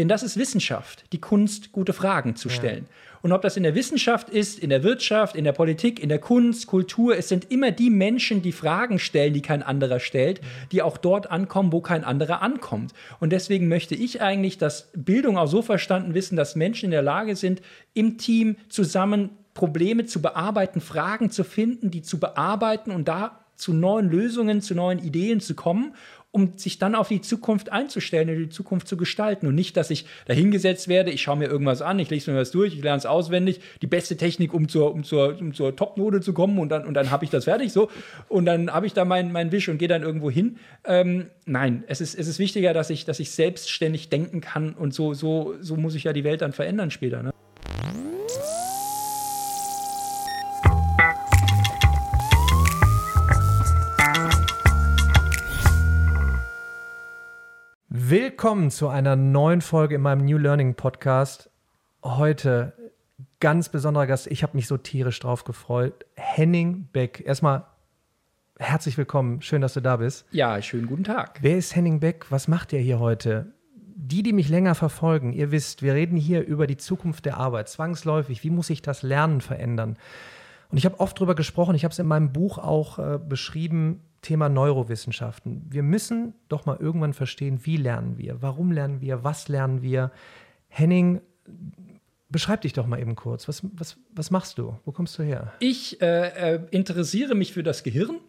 [0.00, 2.86] Denn das ist Wissenschaft, die Kunst, gute Fragen zu stellen.
[2.88, 3.18] Ja.
[3.20, 6.18] Und ob das in der Wissenschaft ist, in der Wirtschaft, in der Politik, in der
[6.18, 10.40] Kunst, Kultur, es sind immer die Menschen, die Fragen stellen, die kein anderer stellt,
[10.72, 12.94] die auch dort ankommen, wo kein anderer ankommt.
[13.18, 17.02] Und deswegen möchte ich eigentlich, dass Bildung auch so verstanden wissen, dass Menschen in der
[17.02, 17.60] Lage sind,
[17.92, 23.74] im Team zusammen Probleme zu bearbeiten, Fragen zu finden, die zu bearbeiten und da zu
[23.74, 25.94] neuen Lösungen, zu neuen Ideen zu kommen
[26.32, 29.46] um sich dann auf die Zukunft einzustellen und die Zukunft zu gestalten.
[29.46, 32.52] Und nicht, dass ich dahingesetzt werde, ich schaue mir irgendwas an, ich lese mir was
[32.52, 36.20] durch, ich lerne es auswendig, die beste Technik, um zur, um zur, um zur Top-Note
[36.20, 37.90] zu kommen und dann, und dann habe ich das fertig so.
[38.28, 40.58] Und dann habe ich da meinen mein Wisch und gehe dann irgendwo hin.
[40.84, 44.94] Ähm, nein, es ist, es ist wichtiger, dass ich, dass ich selbstständig denken kann und
[44.94, 47.22] so, so, so muss ich ja die Welt dann verändern später.
[47.22, 47.32] Ne?
[58.10, 61.48] Willkommen zu einer neuen Folge in meinem New Learning Podcast.
[62.02, 62.72] Heute
[63.38, 64.26] ganz besonderer Gast.
[64.26, 66.06] Ich habe mich so tierisch drauf gefreut.
[66.16, 67.22] Henning Beck.
[67.24, 67.66] Erstmal
[68.58, 69.42] herzlich willkommen.
[69.42, 70.26] Schön, dass du da bist.
[70.32, 71.38] Ja, schönen guten Tag.
[71.40, 72.26] Wer ist Henning Beck?
[72.30, 73.52] Was macht er hier heute?
[73.76, 77.68] Die, die mich länger verfolgen, ihr wisst, wir reden hier über die Zukunft der Arbeit.
[77.68, 78.42] Zwangsläufig.
[78.42, 79.96] Wie muss sich das Lernen verändern?
[80.68, 84.00] Und ich habe oft darüber gesprochen, ich habe es in meinem Buch auch äh, beschrieben,
[84.22, 85.66] Thema Neurowissenschaften.
[85.68, 90.10] Wir müssen doch mal irgendwann verstehen, wie lernen wir, warum lernen wir, was lernen wir.
[90.68, 91.20] Henning,
[92.28, 93.48] beschreib dich doch mal eben kurz.
[93.48, 94.78] Was, was, was machst du?
[94.84, 95.52] Wo kommst du her?
[95.60, 98.20] Ich äh, äh, interessiere mich für das Gehirn.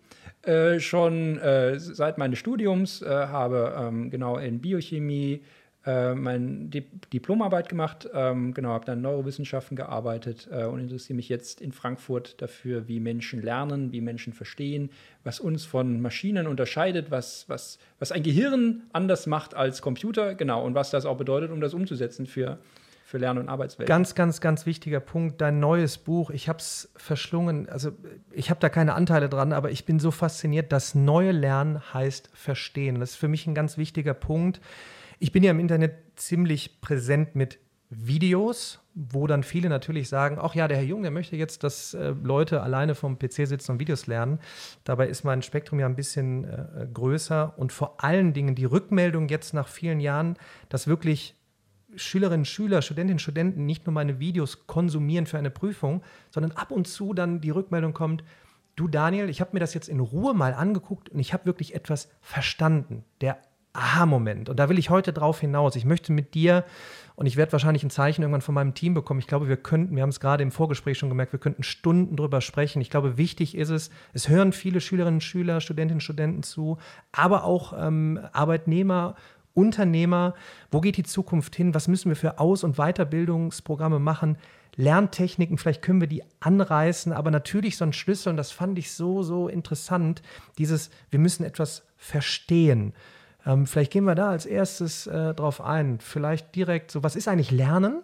[0.43, 5.43] Äh, schon äh, seit meines Studiums äh, habe ähm, genau in Biochemie,
[5.83, 6.69] äh, meine
[7.11, 12.39] Diplomarbeit gemacht, ähm, genau, habe dann Neurowissenschaften gearbeitet äh, und interessiere mich jetzt in Frankfurt
[12.39, 14.91] dafür, wie Menschen lernen, wie Menschen verstehen,
[15.23, 20.63] was uns von Maschinen unterscheidet, was, was, was ein Gehirn anders macht als Computer, genau,
[20.63, 22.59] und was das auch bedeutet, um das umzusetzen für,
[23.03, 23.89] für Lern- und Arbeitswelt.
[23.89, 25.41] Ganz, ganz, ganz wichtiger Punkt.
[25.41, 27.67] Dein neues Buch, ich habe es verschlungen.
[27.69, 27.91] Also,
[28.31, 30.71] ich habe da keine Anteile dran, aber ich bin so fasziniert.
[30.71, 32.99] Das neue Lernen heißt Verstehen.
[32.99, 34.61] Das ist für mich ein ganz wichtiger Punkt.
[35.23, 37.59] Ich bin ja im Internet ziemlich präsent mit
[37.91, 41.93] Videos, wo dann viele natürlich sagen, ach ja, der Herr Jung, der möchte jetzt, dass
[41.93, 44.39] äh, Leute alleine vom PC sitzen und Videos lernen.
[44.83, 49.29] Dabei ist mein Spektrum ja ein bisschen äh, größer und vor allen Dingen die Rückmeldung
[49.29, 50.37] jetzt nach vielen Jahren,
[50.69, 51.35] dass wirklich
[51.95, 56.01] Schülerinnen, Schüler, Studentinnen, Studenten nicht nur meine Videos konsumieren für eine Prüfung,
[56.31, 58.23] sondern ab und zu dann die Rückmeldung kommt,
[58.75, 61.75] du Daniel, ich habe mir das jetzt in Ruhe mal angeguckt und ich habe wirklich
[61.75, 63.03] etwas verstanden.
[63.21, 63.37] Der
[63.73, 64.49] Aha-Moment.
[64.49, 65.75] Und da will ich heute drauf hinaus.
[65.75, 66.65] Ich möchte mit dir,
[67.15, 69.19] und ich werde wahrscheinlich ein Zeichen irgendwann von meinem Team bekommen.
[69.19, 72.15] Ich glaube, wir könnten, wir haben es gerade im Vorgespräch schon gemerkt, wir könnten Stunden
[72.15, 72.81] drüber sprechen.
[72.81, 76.79] Ich glaube, wichtig ist es, es hören viele Schülerinnen und Schüler, Studentinnen und Studenten zu,
[77.11, 79.15] aber auch ähm, Arbeitnehmer,
[79.53, 80.33] Unternehmer.
[80.71, 81.75] Wo geht die Zukunft hin?
[81.75, 84.37] Was müssen wir für Aus- und Weiterbildungsprogramme machen?
[84.75, 88.93] Lerntechniken, vielleicht können wir die anreißen, aber natürlich so ein Schlüssel, und das fand ich
[88.93, 90.21] so, so interessant,
[90.57, 92.93] dieses, wir müssen etwas verstehen.
[93.45, 95.99] Ähm, vielleicht gehen wir da als erstes äh, drauf ein.
[95.99, 98.03] Vielleicht direkt so, was ist eigentlich Lernen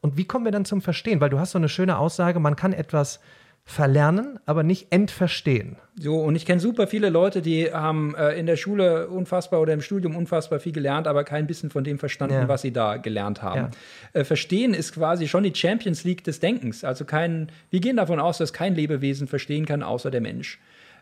[0.00, 1.20] und wie kommen wir dann zum Verstehen?
[1.20, 3.20] Weil du hast so eine schöne Aussage, man kann etwas
[3.66, 5.76] verlernen, aber nicht entverstehen.
[5.98, 9.72] So, und ich kenne super viele Leute, die haben äh, in der Schule unfassbar oder
[9.72, 12.48] im Studium unfassbar viel gelernt, aber kein bisschen von dem verstanden, ja.
[12.48, 13.70] was sie da gelernt haben.
[14.12, 14.20] Ja.
[14.20, 16.84] Äh, verstehen ist quasi schon die Champions League des Denkens.
[16.84, 20.58] Also kein, wir gehen davon aus, dass kein Lebewesen verstehen kann, außer der Mensch.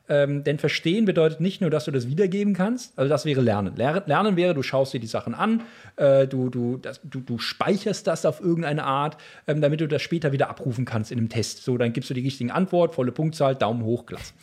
[0.08, 3.76] Ähm, denn verstehen bedeutet nicht nur, dass du das wiedergeben kannst, also das wäre Lernen.
[3.76, 5.62] Ler Lernen wäre, du schaust dir die Sachen an,
[5.96, 10.02] äh, du, du, das, du, du, speicherst das auf irgendeine Art, ähm, damit du das
[10.02, 11.62] später wieder abrufen kannst in einem Test.
[11.62, 14.34] So, dann gibst du die richtige Antwort, volle Punktzahl, Daumen hoch, Glas.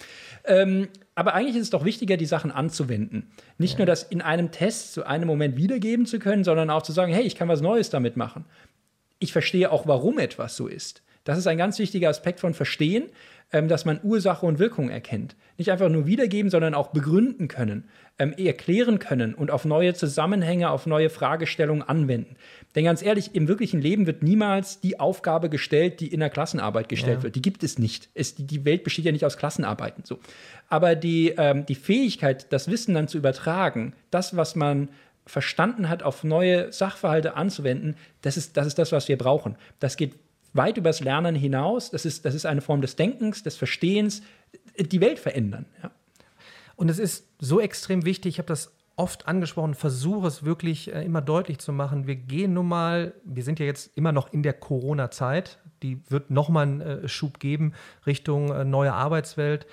[0.45, 3.29] Ähm, aber eigentlich ist es doch wichtiger, die Sachen anzuwenden.
[3.57, 3.79] Nicht ja.
[3.79, 7.13] nur das in einem Test zu einem Moment wiedergeben zu können, sondern auch zu sagen,
[7.13, 8.45] hey, ich kann was Neues damit machen.
[9.19, 11.03] Ich verstehe auch, warum etwas so ist.
[11.25, 13.09] Das ist ein ganz wichtiger Aspekt von Verstehen,
[13.51, 15.35] ähm, dass man Ursache und Wirkung erkennt.
[15.59, 17.83] Nicht einfach nur wiedergeben, sondern auch begründen können,
[18.17, 22.37] ähm, erklären können und auf neue Zusammenhänge, auf neue Fragestellungen anwenden.
[22.75, 26.87] Denn ganz ehrlich, im wirklichen Leben wird niemals die Aufgabe gestellt, die in der Klassenarbeit
[26.87, 27.23] gestellt ja.
[27.23, 27.35] wird.
[27.35, 28.07] Die gibt es nicht.
[28.13, 30.05] Es, die, die, Welt besteht ja nicht aus Klassenarbeiten.
[30.05, 30.19] So.
[30.69, 34.87] Aber die, ähm, die Fähigkeit, das Wissen dann zu übertragen, das, was man
[35.25, 39.57] verstanden hat, auf neue Sachverhalte anzuwenden, das ist, das ist das, was wir brauchen.
[39.81, 40.13] Das geht
[40.53, 41.91] weit übers Lernen hinaus.
[41.91, 44.21] Das ist, das ist eine Form des Denkens, des Verstehens,
[44.79, 45.65] die Welt verändern.
[45.83, 45.91] Ja.
[46.75, 51.03] Und es ist so extrem wichtig, ich habe das oft angesprochen, versuche es wirklich äh,
[51.03, 52.05] immer deutlich zu machen.
[52.05, 56.29] Wir gehen nun mal, wir sind ja jetzt immer noch in der Corona-Zeit, die wird
[56.29, 57.73] nochmal einen äh, Schub geben
[58.05, 59.65] Richtung äh, neue Arbeitswelt.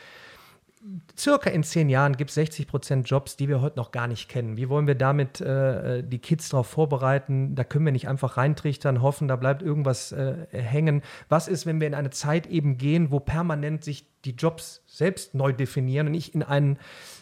[1.18, 4.28] Circa in zehn Jahren gibt es 60 Prozent Jobs, die wir heute noch gar nicht
[4.28, 4.56] kennen.
[4.56, 7.54] Wie wollen wir damit äh, die Kids darauf vorbereiten?
[7.54, 11.02] Da können wir nicht einfach reintrichtern, hoffen, da bleibt irgendwas äh, hängen.
[11.28, 15.34] Was ist, wenn wir in eine Zeit eben gehen, wo permanent sich die Jobs selbst
[15.34, 16.78] neu definieren und ich in einen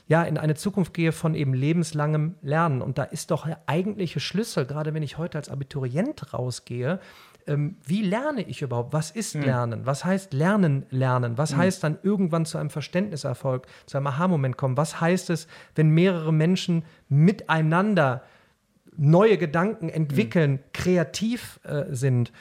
[0.07, 2.83] ja, in eine Zukunft gehe von eben lebenslangem Lernen.
[2.83, 7.01] Und da ist doch der eigentliche Schlüssel, gerade wenn ich heute als Abiturient rausgehe,
[7.47, 8.93] ähm, wie lerne ich überhaupt?
[8.93, 9.43] Was ist hm.
[9.43, 9.87] Lernen?
[9.87, 11.39] Was heißt Lernen, Lernen?
[11.39, 11.59] Was mhm.
[11.59, 14.77] heißt dann irgendwann zu einem Verständniserfolg, zu einem Aha-Moment kommen?
[14.77, 18.23] Was heißt es, wenn mehrere Menschen miteinander
[18.97, 20.61] neue Gedanken entwickeln, mhm.
[20.73, 22.33] kreativ äh, sind?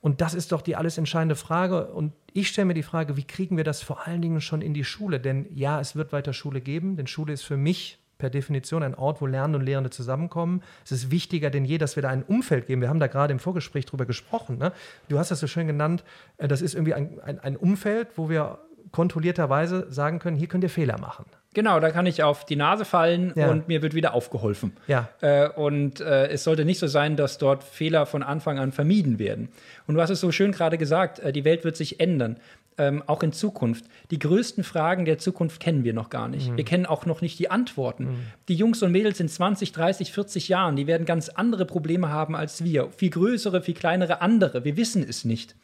[0.00, 1.88] Und das ist doch die alles entscheidende Frage.
[1.88, 4.72] Und ich stelle mir die Frage, wie kriegen wir das vor allen Dingen schon in
[4.72, 5.18] die Schule?
[5.18, 8.94] Denn ja, es wird weiter Schule geben, denn Schule ist für mich per Definition ein
[8.94, 10.62] Ort, wo Lernende und Lehrende zusammenkommen.
[10.84, 12.80] Es ist wichtiger denn je, dass wir da ein Umfeld geben.
[12.80, 14.58] Wir haben da gerade im Vorgespräch drüber gesprochen.
[14.58, 14.72] Ne?
[15.08, 16.04] Du hast das so schön genannt.
[16.38, 18.58] Äh, das ist irgendwie ein, ein, ein Umfeld, wo wir
[18.92, 21.26] kontrollierterweise sagen können, hier könnt ihr Fehler machen.
[21.54, 23.48] Genau, da kann ich auf die Nase fallen ja.
[23.48, 24.72] und mir wird wieder aufgeholfen.
[24.86, 25.08] Ja.
[25.22, 29.18] Äh, und äh, es sollte nicht so sein, dass dort Fehler von Anfang an vermieden
[29.18, 29.48] werden.
[29.86, 32.38] Und du hast es so schön gerade gesagt, äh, die Welt wird sich ändern
[32.78, 33.84] ähm, auch in Zukunft.
[34.10, 36.50] Die größten Fragen der Zukunft kennen wir noch gar nicht.
[36.50, 36.56] Mhm.
[36.56, 38.04] Wir kennen auch noch nicht die Antworten.
[38.04, 38.18] Mhm.
[38.48, 42.36] Die Jungs und Mädels in 20, 30, 40 Jahren, die werden ganz andere Probleme haben
[42.36, 42.90] als wir.
[42.90, 44.64] Viel größere, viel kleinere andere.
[44.64, 45.54] Wir wissen es nicht.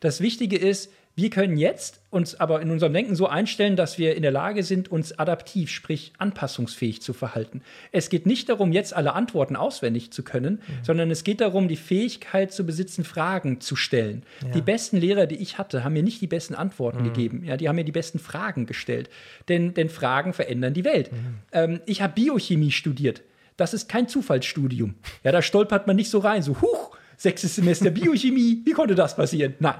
[0.00, 4.16] Das Wichtige ist, wir können jetzt uns aber in unserem Denken so einstellen, dass wir
[4.16, 7.62] in der Lage sind, uns adaptiv, sprich anpassungsfähig zu verhalten.
[7.92, 10.84] Es geht nicht darum, jetzt alle Antworten auswendig zu können, mhm.
[10.84, 14.22] sondern es geht darum, die Fähigkeit zu besitzen, Fragen zu stellen.
[14.42, 14.52] Ja.
[14.52, 17.04] Die besten Lehrer, die ich hatte, haben mir nicht die besten Antworten mhm.
[17.04, 17.44] gegeben.
[17.44, 19.10] Ja, die haben mir die besten Fragen gestellt.
[19.48, 21.12] Denn, denn Fragen verändern die Welt.
[21.12, 21.34] Mhm.
[21.52, 23.22] Ähm, ich habe Biochemie studiert.
[23.56, 24.94] Das ist kein Zufallsstudium.
[25.22, 29.14] Ja, da stolpert man nicht so rein, so, huch, sechstes Semester Biochemie, wie konnte das
[29.14, 29.54] passieren?
[29.58, 29.74] Nein.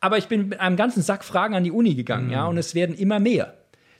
[0.00, 2.32] Aber ich bin mit einem ganzen Sack Fragen an die Uni gegangen, mhm.
[2.32, 3.54] ja, und es werden immer mehr.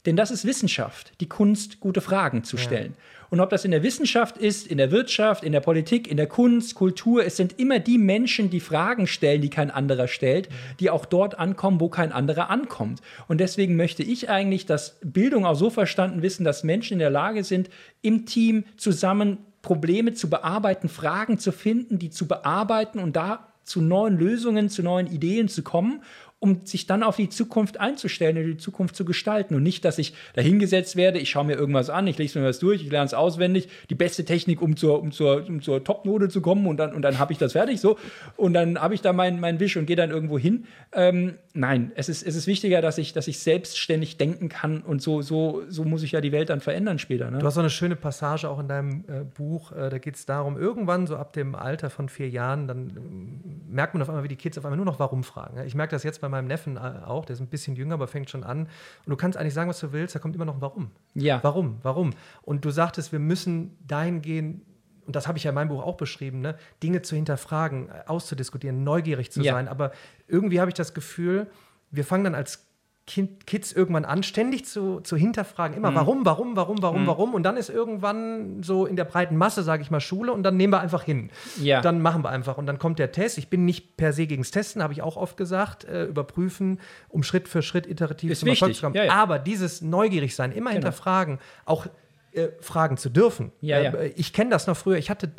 [0.07, 2.95] Denn das ist Wissenschaft, die Kunst, gute Fragen zu stellen.
[2.97, 3.05] Ja.
[3.31, 6.29] Und ob das in der Wissenschaft ist, in der Wirtschaft, in der Politik, in der
[6.29, 10.49] Kunst, Kultur, es sind immer die Menschen, die Fragen stellen, die kein anderer stellt,
[10.81, 13.03] die auch dort ankommen, wo kein anderer ankommt.
[13.27, 17.11] Und deswegen möchte ich eigentlich, dass Bildung auch so verstanden wissen, dass Menschen in der
[17.11, 17.69] Lage sind,
[18.01, 23.81] im Team zusammen Probleme zu bearbeiten, Fragen zu finden, die zu bearbeiten und da zu
[23.81, 26.03] neuen Lösungen, zu neuen Ideen zu kommen
[26.41, 29.55] um sich dann auf die Zukunft einzustellen und die Zukunft zu gestalten.
[29.55, 32.61] Und nicht, dass ich dahingesetzt werde, ich schaue mir irgendwas an, ich lese mir was
[32.61, 36.29] durch, ich lerne es auswendig, die beste Technik, um zur, um zur, um zur Top-Note
[36.29, 37.99] zu kommen und dann, und dann habe ich das fertig so.
[38.37, 40.67] Und dann habe ich da meinen mein Wisch und gehe dann irgendwo hin.
[40.93, 45.03] Ähm, nein, es ist, es ist wichtiger, dass ich, dass ich selbstständig denken kann und
[45.03, 47.31] so, so, so muss ich ja die Welt dann verändern später.
[47.31, 47.39] Ne?
[47.39, 50.25] Du hast so eine schöne Passage auch in deinem äh, Buch, äh, da geht es
[50.25, 54.23] darum, irgendwann so ab dem Alter von vier Jahren, dann äh, merkt man auf einmal,
[54.23, 55.61] wie die Kids auf einmal nur noch warum fragen.
[55.67, 57.95] Ich merke das jetzt bei bei meinem Neffen äh, auch, der ist ein bisschen jünger,
[57.95, 58.61] aber fängt schon an.
[58.61, 60.91] Und du kannst eigentlich sagen, was du willst, da kommt immer noch ein Warum.
[61.15, 61.41] Ja.
[61.43, 61.79] Warum?
[61.83, 62.11] Warum?
[62.43, 64.63] Und du sagtest, wir müssen dahin gehen,
[65.09, 68.03] und das habe ich ja in meinem Buch auch beschrieben, ne, Dinge zu hinterfragen, äh,
[68.07, 69.55] auszudiskutieren, neugierig zu ja.
[69.55, 69.67] sein.
[69.67, 69.91] Aber
[70.29, 71.47] irgendwie habe ich das Gefühl,
[71.91, 72.67] wir fangen dann als
[73.07, 75.95] kind, Kids irgendwann an, ständig zu, zu hinterfragen, immer mhm.
[75.95, 77.07] warum, warum, warum, warum, mhm.
[77.07, 77.33] warum.
[77.33, 80.59] Und dann ist irgendwann so in der breiten Masse, sage ich mal, Schule und dann
[80.59, 81.31] nehmen wir einfach hin.
[81.59, 81.81] Ja.
[81.81, 82.59] Dann machen wir einfach.
[82.59, 83.39] Und dann kommt der Test.
[83.39, 87.23] Ich bin nicht per se gegens Testen, habe ich auch oft gesagt, äh, überprüfen, um
[87.23, 88.95] Schritt für Schritt iterativ ist zum Erfolg zu kommen.
[88.95, 89.13] Ja, ja.
[89.15, 90.75] Aber dieses Neugierigsein, immer genau.
[90.75, 91.87] hinterfragen, auch
[92.33, 93.53] äh, fragen zu dürfen.
[93.61, 94.97] Ja, äh, ich kenne das noch früher.
[94.97, 95.31] Ich hatte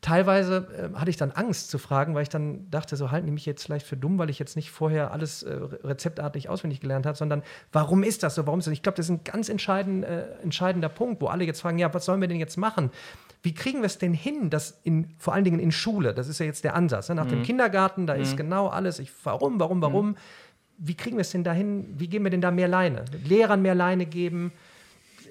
[0.00, 3.32] teilweise äh, hatte ich dann Angst zu fragen, weil ich dann dachte, so halten die
[3.32, 5.52] mich jetzt vielleicht für dumm, weil ich jetzt nicht vorher alles äh,
[5.84, 8.46] rezeptartig auswendig gelernt habe, sondern warum ist das so?
[8.46, 8.72] Warum ist das?
[8.72, 11.92] Ich glaube, das ist ein ganz entscheidend, äh, entscheidender Punkt, wo alle jetzt fragen, ja,
[11.92, 12.90] was sollen wir denn jetzt machen?
[13.42, 16.38] Wie kriegen wir es denn hin, dass in, vor allen Dingen in Schule, das ist
[16.38, 17.14] ja jetzt der Ansatz, ne?
[17.14, 17.30] nach mhm.
[17.30, 18.22] dem Kindergarten, da mhm.
[18.22, 20.08] ist genau alles, ich, warum, warum, warum?
[20.08, 20.16] Mhm.
[20.80, 21.86] Wie kriegen wir es denn dahin?
[21.98, 23.04] Wie geben wir denn da mehr Leine?
[23.24, 24.52] Lehrern mehr Leine geben?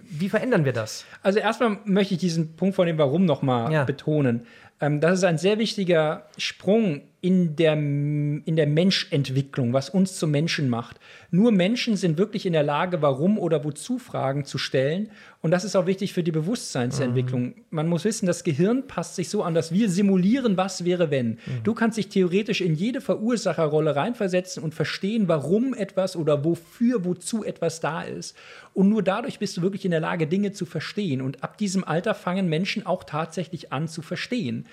[0.09, 1.05] Wie verändern wir das?
[1.21, 3.83] Also erstmal möchte ich diesen Punkt von dem Warum nochmal ja.
[3.83, 4.45] betonen.
[4.79, 10.27] Ähm, das ist ein sehr wichtiger Sprung in der, in der Menschentwicklung, was uns zu
[10.27, 10.99] Menschen macht.
[11.31, 15.09] Nur Menschen sind wirklich in der Lage, warum oder wozu Fragen zu stellen.
[15.41, 17.41] Und das ist auch wichtig für die Bewusstseinsentwicklung.
[17.41, 17.53] Mhm.
[17.71, 21.29] Man muss wissen, das Gehirn passt sich so an, dass wir simulieren, was wäre, wenn.
[21.31, 21.63] Mhm.
[21.63, 27.43] Du kannst dich theoretisch in jede Verursacherrolle reinversetzen und verstehen, warum etwas oder wofür, wozu
[27.43, 28.37] etwas da ist.
[28.75, 31.21] Und nur dadurch bist du wirklich in der Lage, Dinge zu verstehen.
[31.21, 34.67] Und ab diesem Alter fangen Menschen auch tatsächlich an zu verstehen.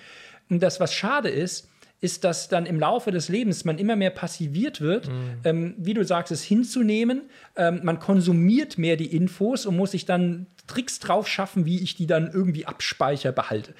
[0.49, 1.69] Und das, was schade ist,
[2.05, 5.39] ist, dass dann im Laufe des Lebens man immer mehr passiviert wird, mhm.
[5.43, 7.23] ähm, wie du sagst, es hinzunehmen.
[7.55, 11.95] Ähm, man konsumiert mehr die Infos und muss sich dann Tricks drauf schaffen, wie ich
[11.95, 13.73] die dann irgendwie abspeicher behalte.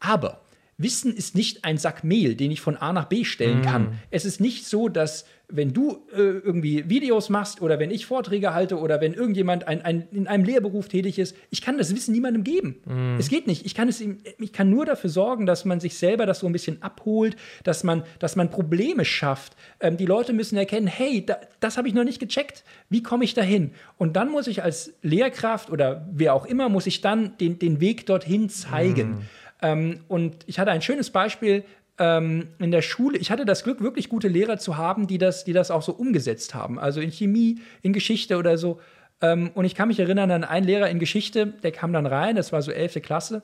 [0.00, 0.42] Aber
[0.76, 3.64] Wissen ist nicht ein Sack Mehl, den ich von A nach B stellen mm.
[3.64, 4.00] kann.
[4.10, 8.52] Es ist nicht so, dass wenn du äh, irgendwie Videos machst oder wenn ich Vorträge
[8.52, 12.12] halte oder wenn irgendjemand ein, ein, in einem Lehrberuf tätig ist, ich kann das Wissen
[12.12, 12.76] niemandem geben.
[12.84, 13.16] Mm.
[13.18, 13.64] Es geht nicht.
[13.64, 16.52] Ich kann, es, ich kann nur dafür sorgen, dass man sich selber das so ein
[16.52, 19.56] bisschen abholt, dass man, dass man Probleme schafft.
[19.80, 22.62] Ähm, die Leute müssen erkennen, hey, da, das habe ich noch nicht gecheckt.
[22.90, 23.72] Wie komme ich dahin?
[23.96, 27.80] Und dann muss ich als Lehrkraft oder wer auch immer, muss ich dann den, den
[27.80, 29.10] Weg dorthin zeigen.
[29.10, 29.20] Mm.
[29.60, 31.64] Ähm, und ich hatte ein schönes Beispiel
[31.98, 35.44] ähm, in der Schule, ich hatte das Glück, wirklich gute Lehrer zu haben, die das,
[35.44, 36.78] die das auch so umgesetzt haben.
[36.78, 38.80] Also in Chemie, in Geschichte oder so.
[39.20, 42.36] Ähm, und ich kann mich erinnern an einen Lehrer in Geschichte, der kam dann rein,
[42.36, 43.02] das war so 11.
[43.02, 43.42] Klasse,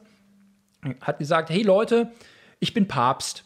[1.01, 2.13] hat gesagt: Hey Leute,
[2.61, 3.45] ich bin Papst.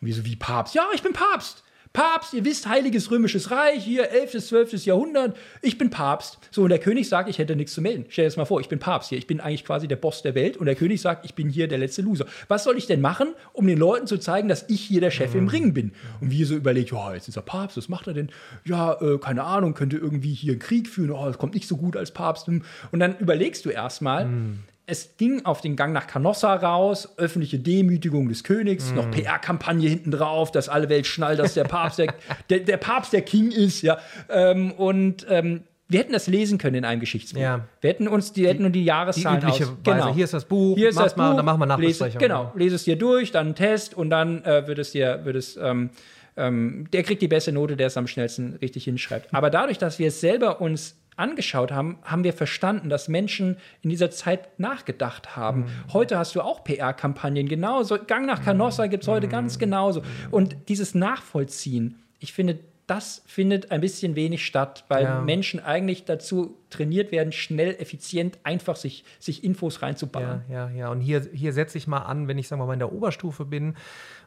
[0.00, 0.74] Und wir so, wie Papst?
[0.74, 1.63] Ja, ich bin Papst.
[1.94, 4.84] Papst, ihr wisst, Heiliges Römisches Reich, hier 11., 12.
[4.84, 6.40] Jahrhundert, ich bin Papst.
[6.50, 8.04] So, und der König sagt, ich hätte nichts zu melden.
[8.08, 10.20] Stell dir das mal vor, ich bin Papst hier, ich bin eigentlich quasi der Boss
[10.20, 12.26] der Welt und der König sagt, ich bin hier der letzte Loser.
[12.48, 15.34] Was soll ich denn machen, um den Leuten zu zeigen, dass ich hier der Chef
[15.34, 15.38] mhm.
[15.38, 15.92] im Ring bin?
[16.20, 18.28] Und wir so überlegt, ja, jetzt ist er Papst, was macht er denn?
[18.64, 21.76] Ja, äh, keine Ahnung, könnte irgendwie hier einen Krieg führen, oh, das kommt nicht so
[21.76, 22.48] gut als Papst.
[22.48, 27.58] Und dann überlegst du erstmal, mhm es ging auf den Gang nach Canossa raus, öffentliche
[27.58, 28.94] Demütigung des Königs, mm.
[28.94, 32.14] noch PR-Kampagne hinten drauf, dass alle Welt schnallt, dass der Papst der,
[32.50, 33.98] der, der, Papst der King ist, ja.
[34.28, 37.40] Ähm, und ähm, wir hätten das lesen können in einem Geschichtsbuch.
[37.40, 37.66] Ja.
[37.80, 39.76] Wir hätten uns, die, die hätten nur die Jahreszahlen die übliche aus.
[39.82, 40.14] Genau.
[40.14, 42.06] Hier ist das Buch, hier ist das mal, Buch, dann machen wir Nachbesprechung.
[42.06, 45.20] Lese, genau, lese es dir durch, dann einen Test und dann äh, wird es dir,
[45.24, 45.90] wird es, ähm,
[46.36, 49.32] ähm, der kriegt die beste Note, der es am schnellsten richtig hinschreibt.
[49.32, 53.90] Aber dadurch, dass wir es selber uns angeschaut haben, haben wir verstanden, dass Menschen in
[53.90, 55.60] dieser Zeit nachgedacht haben.
[55.60, 55.92] Mhm.
[55.92, 57.98] Heute hast du auch PR-Kampagnen, genauso.
[57.98, 59.32] Gang nach Canossa gibt es heute mhm.
[59.32, 60.02] ganz genauso.
[60.30, 65.20] Und dieses Nachvollziehen, ich finde, das findet ein bisschen wenig statt, weil ja.
[65.20, 70.42] Menschen eigentlich dazu trainiert werden, schnell, effizient, einfach sich, sich Infos reinzuballern.
[70.50, 70.88] Ja, ja, ja.
[70.90, 73.46] Und hier, hier setze ich mal an, wenn ich, sagen wir mal, in der Oberstufe
[73.46, 73.74] bin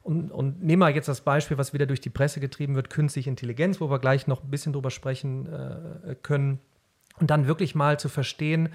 [0.02, 3.30] und, und nehme mal jetzt das Beispiel, was wieder durch die Presse getrieben wird, künstliche
[3.30, 6.60] Intelligenz, wo wir gleich noch ein bisschen drüber sprechen äh, können
[7.20, 8.70] und dann wirklich mal zu verstehen,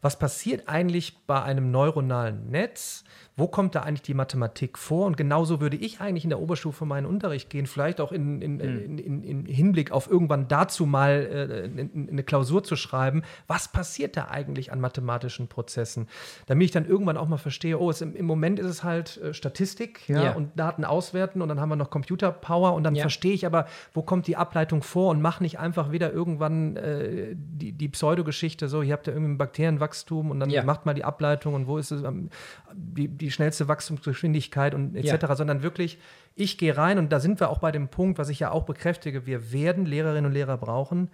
[0.00, 3.04] was passiert eigentlich bei einem neuronalen Netz,
[3.38, 5.06] wo kommt da eigentlich die Mathematik vor?
[5.06, 8.56] Und genauso würde ich eigentlich in der Oberstufe meinen Unterricht gehen, vielleicht auch in, in,
[8.56, 8.98] mhm.
[8.98, 13.22] in, in Hinblick auf irgendwann dazu mal äh, eine Klausur zu schreiben.
[13.46, 16.08] Was passiert da eigentlich an mathematischen Prozessen?
[16.46, 19.18] Damit ich dann irgendwann auch mal verstehe, oh, es, im, im, Moment ist es halt
[19.18, 20.32] äh, Statistik ja, ja.
[20.32, 23.02] und Daten auswerten und dann haben wir noch Computerpower und dann ja.
[23.02, 27.36] verstehe ich aber, wo kommt die Ableitung vor und mache nicht einfach wieder irgendwann äh,
[27.36, 31.04] die, die Pseudogeschichte, so, hier habt ihr irgendwie ein Bakterienwachstum und dann macht mal die
[31.04, 32.30] Ableitung und wo ist es, ähm,
[32.74, 35.36] die, die die schnellste Wachstumsgeschwindigkeit und etc., ja.
[35.36, 35.98] sondern wirklich,
[36.34, 38.64] ich gehe rein und da sind wir auch bei dem Punkt, was ich ja auch
[38.64, 41.10] bekräftige, wir werden Lehrerinnen und Lehrer brauchen,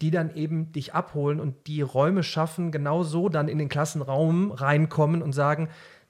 [0.00, 4.52] die dann eben dich abholen und die Räume schaffen, genau so dann in den Klassenraum
[4.52, 5.68] reinkommen und sagen,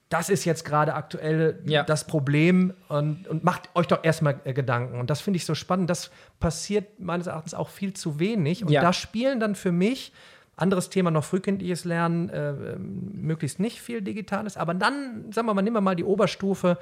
[0.09, 1.83] das ist jetzt gerade aktuell ja.
[1.83, 4.99] das Problem und, und, macht euch doch erstmal äh, Gedanken.
[4.99, 5.89] Und das finde ich so spannend.
[5.89, 8.63] Das passiert meines Erachtens auch viel zu wenig.
[8.63, 8.81] Und ja.
[8.81, 10.13] da spielen dann für mich
[10.57, 14.57] anderes Thema noch frühkindliches Lernen, äh, möglichst nicht viel Digitales.
[14.57, 16.77] Aber dann, sagen wir mal, nehmen wir mal die Oberstufe.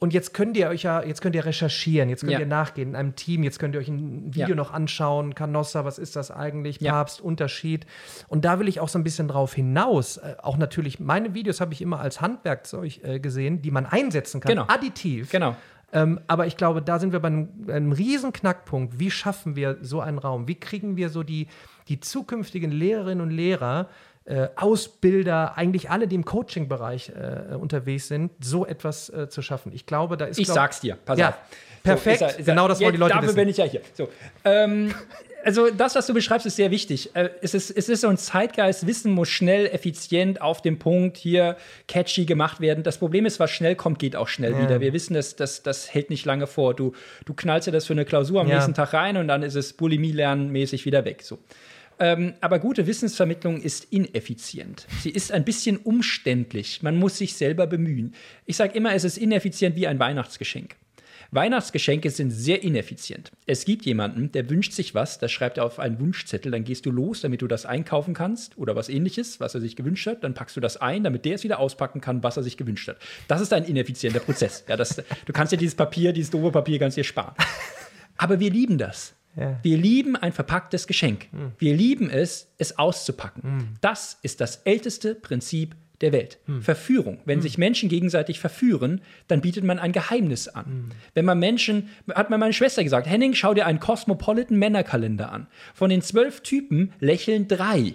[0.00, 2.40] Und jetzt könnt ihr euch ja, jetzt könnt ihr recherchieren, jetzt könnt ja.
[2.40, 4.54] ihr nachgehen in einem Team, jetzt könnt ihr euch ein Video ja.
[4.54, 7.24] noch anschauen, Canossa, was ist das eigentlich, Papst, ja.
[7.24, 7.86] Unterschied.
[8.28, 10.16] Und da will ich auch so ein bisschen drauf hinaus.
[10.16, 14.40] Äh, auch natürlich, meine Videos habe ich immer als Handwerkzeug äh, gesehen, die man einsetzen
[14.40, 14.64] kann, genau.
[14.66, 15.30] additiv.
[15.30, 15.56] Genau.
[15.92, 18.98] Ähm, aber ich glaube, da sind wir bei einem, einem riesen Knackpunkt.
[18.98, 20.48] Wie schaffen wir so einen Raum?
[20.48, 21.46] Wie kriegen wir so die,
[21.88, 23.88] die zukünftigen Lehrerinnen und Lehrer,
[24.24, 29.72] äh, Ausbilder, eigentlich alle, die im Coaching-Bereich äh, unterwegs sind, so etwas äh, zu schaffen.
[29.74, 30.38] Ich glaube, da ist.
[30.38, 31.34] Ich glaub, sag's dir, pass ja, auf.
[31.82, 33.36] Perfekt, so, ist er, ist genau das wollen die Leute dafür wissen.
[33.36, 33.82] bin ich ja hier.
[33.92, 34.08] So,
[34.46, 34.94] ähm,
[35.44, 37.14] also das, was du beschreibst, ist sehr wichtig.
[37.14, 41.18] Äh, es, ist, es ist so ein Zeitgeist, Wissen muss schnell, effizient, auf dem Punkt
[41.18, 42.82] hier catchy gemacht werden.
[42.82, 44.62] Das Problem ist, was schnell kommt, geht auch schnell ja.
[44.62, 44.80] wieder.
[44.80, 46.72] Wir wissen, das, das, das hält nicht lange vor.
[46.72, 46.94] Du,
[47.26, 48.54] du knallst dir das für eine Klausur am ja.
[48.54, 51.20] nächsten Tag rein und dann ist es Bulimie-Lernen mäßig wieder weg.
[51.22, 51.38] So.
[51.98, 54.86] Ähm, aber gute Wissensvermittlung ist ineffizient.
[55.00, 56.82] Sie ist ein bisschen umständlich.
[56.82, 58.14] Man muss sich selber bemühen.
[58.46, 60.76] Ich sage immer, es ist ineffizient wie ein Weihnachtsgeschenk.
[61.30, 63.32] Weihnachtsgeschenke sind sehr ineffizient.
[63.46, 66.86] Es gibt jemanden, der wünscht sich was, das schreibt er auf einen Wunschzettel, dann gehst
[66.86, 70.22] du los, damit du das einkaufen kannst oder was ähnliches, was er sich gewünscht hat,
[70.22, 72.86] dann packst du das ein, damit der es wieder auspacken kann, was er sich gewünscht
[72.86, 72.98] hat.
[73.26, 74.64] Das ist ein ineffizienter Prozess.
[74.68, 77.34] Ja, das, du kannst dir dieses Papier, dieses doofe Papier, ganz dir sparen.
[78.16, 79.14] Aber wir lieben das.
[79.36, 79.58] Ja.
[79.62, 81.32] Wir lieben ein verpacktes Geschenk.
[81.32, 81.52] Mhm.
[81.58, 83.42] Wir lieben es, es auszupacken.
[83.42, 83.68] Mhm.
[83.80, 86.38] Das ist das älteste Prinzip der Welt.
[86.46, 86.62] Mhm.
[86.62, 87.18] Verführung.
[87.24, 90.90] Wenn sich Menschen gegenseitig verführen, dann bietet man ein Geheimnis an.
[91.14, 95.46] Wenn man Menschen, hat mir meine Schwester gesagt, Henning, schau dir einen Cosmopolitan Männerkalender an.
[95.72, 97.94] Von den zwölf Typen lächeln drei.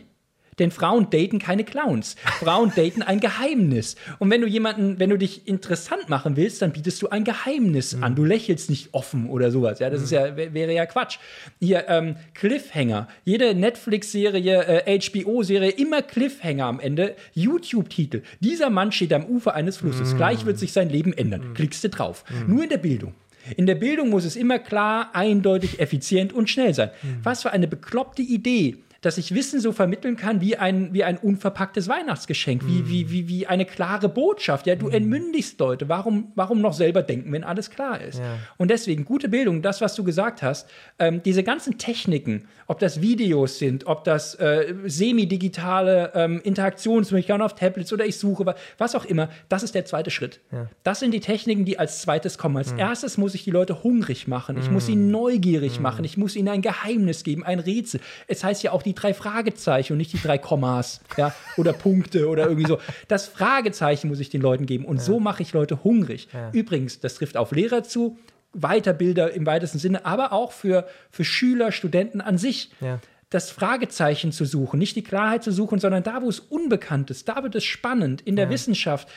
[0.60, 2.16] Denn Frauen daten keine Clowns.
[2.40, 3.96] Frauen daten ein Geheimnis.
[4.20, 7.96] Und wenn du jemanden, wenn du dich interessant machen willst, dann bietest du ein Geheimnis
[7.96, 8.04] mhm.
[8.04, 8.16] an.
[8.16, 9.80] Du lächelst nicht offen oder sowas.
[9.80, 10.06] Ja, das mhm.
[10.06, 11.18] ist ja, wäre ja Quatsch.
[11.60, 13.08] Hier, ähm, Cliffhanger.
[13.26, 17.16] Jede Netflix-Serie, äh, HBO-Serie, immer Cliffhanger am Ende.
[17.34, 18.22] YouTube-Titel.
[18.40, 20.14] Dieser Mann steht am Ufer eines Flusses.
[20.14, 20.18] Mhm.
[20.18, 21.50] Gleich wird sich sein Leben ändern.
[21.50, 21.54] Mhm.
[21.54, 22.24] Klickst du drauf.
[22.30, 22.54] Mhm.
[22.54, 23.14] Nur in der Bildung.
[23.56, 26.92] In der Bildung muss es immer klar, eindeutig, effizient und schnell sein.
[27.02, 27.20] Mhm.
[27.24, 31.18] Was für eine bekloppte Idee dass ich Wissen so vermitteln kann wie ein, wie ein
[31.18, 32.90] unverpacktes Weihnachtsgeschenk, wie, mm.
[32.90, 34.68] wie, wie, wie eine klare Botschaft.
[34.68, 34.92] Ja, du mm.
[34.92, 35.88] entmündigst Leute.
[35.90, 38.20] Warum, warum noch selber denken, wenn alles klar ist?
[38.20, 38.38] Ja.
[38.58, 43.02] Und deswegen gute Bildung, das, was du gesagt hast, ähm, diese ganzen Techniken, ob das
[43.02, 49.06] Videos sind, ob das äh, semi-digitale ähm, Interaktionsmöglichkeiten auf Tablets oder ich suche, was auch
[49.06, 50.40] immer, das ist der zweite Schritt.
[50.52, 50.68] Ja.
[50.84, 52.58] Das sind die Techniken, die als zweites kommen.
[52.58, 52.80] Als mm.
[52.80, 54.58] erstes muss ich die Leute hungrig machen.
[54.58, 55.10] Ich muss sie mm.
[55.10, 55.82] neugierig mm.
[55.82, 56.06] machen.
[56.06, 58.02] Ich muss ihnen ein Geheimnis geben, ein Rätsel.
[58.28, 62.28] Es heißt ja auch, die drei Fragezeichen und nicht die drei Kommas ja, oder Punkte
[62.28, 62.80] oder irgendwie so.
[63.08, 65.04] Das Fragezeichen muss ich den Leuten geben und ja.
[65.04, 66.28] so mache ich Leute hungrig.
[66.34, 66.52] Ja.
[66.52, 68.18] Übrigens, das trifft auf Lehrer zu,
[68.54, 72.72] Weiterbilder im weitesten Sinne, aber auch für, für Schüler, Studenten an sich.
[72.82, 77.12] Ja das Fragezeichen zu suchen, nicht die Klarheit zu suchen, sondern da, wo es unbekannt
[77.12, 78.22] ist, da wird es spannend.
[78.22, 78.52] In der ja.
[78.52, 79.08] Wissenschaft,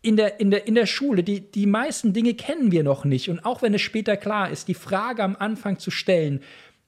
[0.00, 3.28] in der, in der, in der Schule, die, die meisten Dinge kennen wir noch nicht.
[3.28, 6.40] Und auch wenn es später klar ist, die Frage am Anfang zu stellen,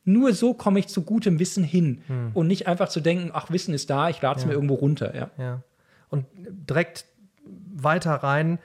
[0.05, 2.31] nur so komme ich zu gutem Wissen hin hm.
[2.35, 4.49] und nicht einfach zu denken, ach, Wissen ist da, ich lade es ja.
[4.49, 5.15] mir irgendwo runter.
[5.15, 5.31] Ja.
[5.39, 5.63] ja.
[6.09, 7.07] Und direkt
[7.45, 8.59] weiter rein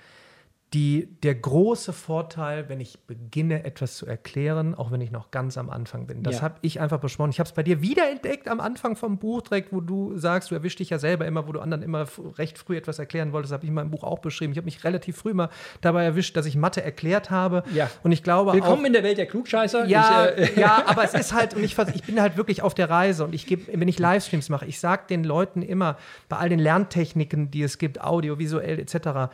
[0.73, 5.57] die, der große Vorteil, wenn ich beginne, etwas zu erklären, auch wenn ich noch ganz
[5.57, 6.21] am Anfang bin.
[6.21, 6.41] Das ja.
[6.41, 7.29] habe ich einfach besprochen.
[7.29, 10.55] Ich habe es bei dir wiederentdeckt am Anfang vom Buch, direkt, wo du sagst, du
[10.55, 12.05] erwischst dich ja selber immer, wo du anderen immer
[12.37, 13.51] recht früh etwas erklären wolltest.
[13.51, 14.51] Das habe ich in meinem Buch auch beschrieben.
[14.51, 17.63] Ich habe mich relativ früh mal dabei erwischt, dass ich Mathe erklärt habe.
[17.73, 17.89] Ja.
[18.03, 19.85] Und ich glaube Willkommen auch, in der Welt der Klugscheißer.
[19.85, 22.73] Ja, ich, äh, ja aber es ist halt, und ich, ich bin halt wirklich auf
[22.73, 26.37] der Reise und ich gebe, wenn ich Livestreams mache, ich sage den Leuten immer, bei
[26.37, 29.31] all den Lerntechniken, die es gibt, audiovisuell etc.,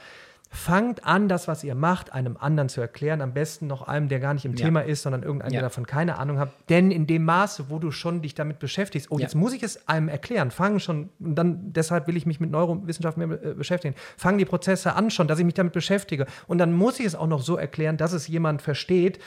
[0.54, 3.22] Fangt an, das, was ihr macht, einem anderen zu erklären.
[3.22, 4.66] Am besten noch einem, der gar nicht im ja.
[4.66, 6.52] Thema ist, sondern irgendeinem, der davon keine Ahnung hat.
[6.68, 9.88] Denn in dem Maße, wo du schon dich damit beschäftigst, oh, jetzt muss ich es
[9.88, 13.96] einem erklären, fangen schon, und dann deshalb will ich mich mit Neurowissenschaft mehr äh, beschäftigen.
[14.18, 16.26] Fangen die Prozesse an schon, dass ich mich damit beschäftige.
[16.48, 19.20] Und dann muss ich es auch noch so erklären, dass es jemand versteht,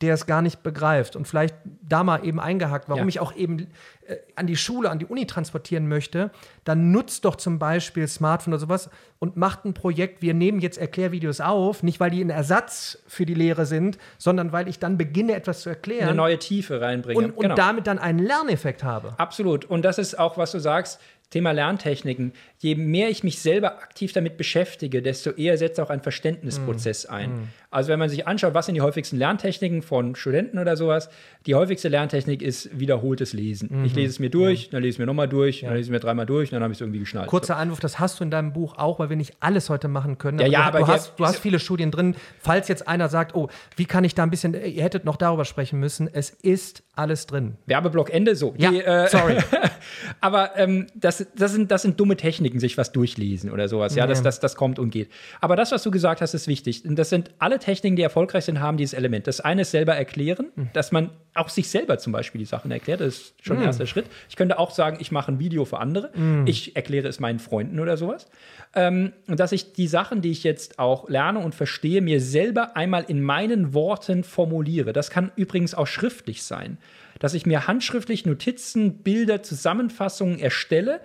[0.00, 3.08] der es gar nicht begreift und vielleicht da mal eben eingehakt, warum ja.
[3.08, 3.66] ich auch eben
[4.06, 6.30] äh, an die Schule, an die Uni transportieren möchte,
[6.64, 10.22] dann nutzt doch zum Beispiel Smartphone oder sowas und macht ein Projekt.
[10.22, 14.52] Wir nehmen jetzt Erklärvideos auf, nicht weil die ein Ersatz für die Lehre sind, sondern
[14.52, 16.08] weil ich dann beginne, etwas zu erklären.
[16.08, 17.18] Eine neue Tiefe reinbringe.
[17.18, 17.54] Und, und genau.
[17.56, 19.14] damit dann einen Lerneffekt habe.
[19.18, 19.64] Absolut.
[19.64, 24.12] Und das ist auch, was du sagst, Thema Lerntechniken, je mehr ich mich selber aktiv
[24.12, 27.12] damit beschäftige, desto eher setzt auch ein Verständnisprozess mm.
[27.12, 27.30] ein.
[27.30, 27.48] Mm.
[27.70, 31.08] Also wenn man sich anschaut, was sind die häufigsten Lerntechniken von Studenten oder sowas,
[31.46, 33.82] die häufigste Lerntechnik ist wiederholtes Lesen.
[33.82, 33.84] Mm.
[33.84, 34.68] Ich lese es mir durch, ja.
[34.72, 35.68] dann lese ich es mir nochmal durch, ja.
[35.68, 37.28] dann lese ich es mir dreimal durch, dann habe ich es irgendwie geschnallt.
[37.28, 40.18] Kurzer Einwurf, das hast du in deinem Buch auch, weil wir nicht alles heute machen
[40.18, 40.38] können.
[40.40, 42.16] Ja, ja, aber du, hast, du hast viele Studien drin.
[42.40, 45.44] Falls jetzt einer sagt, oh, wie kann ich da ein bisschen, ihr hättet noch darüber
[45.44, 47.56] sprechen müssen, es ist alles drin.
[47.66, 48.54] Werbeblock Ende, so.
[48.56, 49.36] Ja, die, äh, sorry.
[50.20, 53.94] aber ähm, das, das, sind, das sind dumme Techniken, sich was durchlesen oder sowas.
[53.94, 54.06] Ja, ja.
[54.06, 55.10] Das, das, das kommt und geht.
[55.40, 56.84] Aber das, was du gesagt hast, ist wichtig.
[56.84, 59.26] Und das sind alle Techniken, die erfolgreich sind, haben dieses Element.
[59.26, 60.70] Das eine ist selber erklären, mhm.
[60.72, 63.00] dass man auch sich selber zum Beispiel die Sachen erklärt.
[63.00, 63.62] Das ist schon mhm.
[63.62, 64.06] ein erster Schritt.
[64.28, 66.10] Ich könnte auch sagen, ich mache ein Video für andere.
[66.14, 66.46] Mhm.
[66.46, 68.26] Ich erkläre es meinen Freunden oder sowas.
[68.74, 72.76] Ähm, und dass ich die Sachen, die ich jetzt auch lerne und verstehe, mir selber
[72.76, 74.92] einmal in meinen Worten formuliere.
[74.92, 76.78] Das kann übrigens auch schriftlich sein
[77.18, 81.00] dass ich mir handschriftlich Notizen, Bilder, Zusammenfassungen erstelle.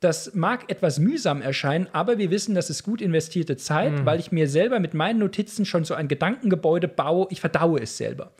[0.00, 4.06] Das mag etwas mühsam erscheinen, aber wir wissen, das ist gut investierte Zeit, mhm.
[4.06, 7.26] weil ich mir selber mit meinen Notizen schon so ein Gedankengebäude baue.
[7.30, 8.32] Ich verdaue es selber.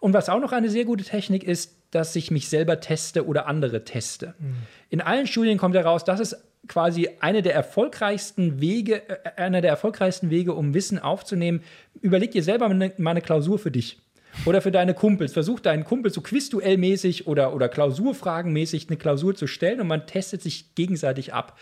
[0.00, 3.46] Und was auch noch eine sehr gute Technik ist, dass ich mich selber teste oder
[3.46, 4.34] andere teste.
[4.38, 4.54] Mhm.
[4.90, 9.70] In allen Studien kommt heraus, das ist quasi eine der erfolgreichsten Wege, äh, einer der
[9.70, 11.62] erfolgreichsten Wege, um Wissen aufzunehmen.
[12.00, 14.00] Überleg dir selber mal eine Klausur für dich.
[14.44, 15.32] Oder für deine Kumpels.
[15.32, 20.42] Versuch deinen Kumpel so quizduellmäßig oder, oder Klausurfragenmäßig eine Klausur zu stellen und man testet
[20.42, 21.58] sich gegenseitig ab.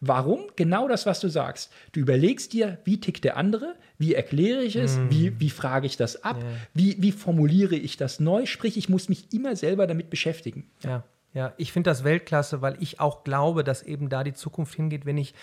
[0.00, 0.46] Warum?
[0.56, 1.72] Genau das, was du sagst.
[1.92, 5.10] Du überlegst dir, wie tickt der andere, wie erkläre ich es, mm.
[5.10, 6.52] wie, wie frage ich das ab, yeah.
[6.74, 8.44] wie, wie formuliere ich das neu.
[8.44, 10.68] Sprich, ich muss mich immer selber damit beschäftigen.
[10.82, 11.54] Ja, ja.
[11.56, 15.16] ich finde das Weltklasse, weil ich auch glaube, dass eben da die Zukunft hingeht, wenn
[15.16, 15.34] ich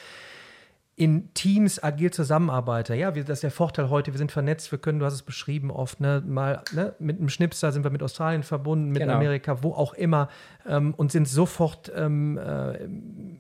[1.02, 2.94] in Teams agil zusammenarbeite.
[2.94, 5.24] Ja, wir, das ist der Vorteil heute, wir sind vernetzt, wir können, du hast es
[5.24, 9.16] beschrieben oft, ne, mal ne, mit einem Schnipser sind wir mit Australien verbunden, mit genau.
[9.16, 10.30] Amerika, wo auch immer
[10.68, 12.88] ähm, und sind sofort ähm, äh,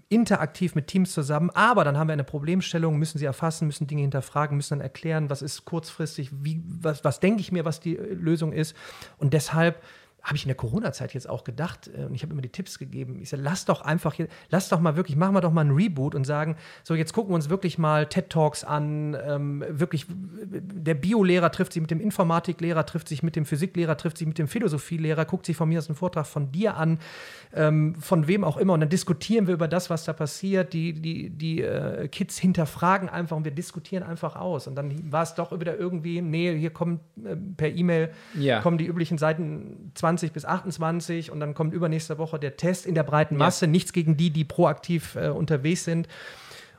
[0.09, 1.51] interaktiv mit Teams zusammen.
[1.51, 5.29] Aber dann haben wir eine Problemstellung, müssen sie erfassen, müssen Dinge hinterfragen, müssen dann erklären,
[5.29, 8.75] was ist kurzfristig, wie, was, was denke ich mir, was die Lösung ist.
[9.19, 9.83] Und deshalb
[10.23, 12.77] habe ich in der Corona-Zeit jetzt auch gedacht, äh, und ich habe immer die Tipps
[12.77, 13.19] gegeben.
[13.21, 15.71] Ich sage, lass doch einfach, hier, lass doch mal wirklich, machen wir doch mal ein
[15.71, 20.05] Reboot und sagen, so jetzt gucken wir uns wirklich mal TED Talks an, ähm, wirklich,
[20.09, 24.37] der Biolehrer trifft sich mit dem Informatiklehrer, trifft sich mit dem Physiklehrer, trifft sich mit
[24.37, 26.99] dem Philosophielehrer, guckt sich von mir aus einen Vortrag von dir an,
[27.53, 30.73] ähm, von wem auch immer, und dann diskutieren wir über das, was da passiert.
[30.73, 34.67] Die, die, die äh, Kids hinterfragen einfach und wir diskutieren einfach aus.
[34.67, 38.61] Und dann war es doch wieder irgendwie, nee, hier kommen äh, per E-Mail ja.
[38.61, 42.85] kommen die üblichen Seiten 20 20 bis 28 und dann kommt übernächste Woche der Test
[42.85, 43.65] in der breiten Masse.
[43.65, 43.71] Ja.
[43.71, 46.07] Nichts gegen die, die proaktiv äh, unterwegs sind.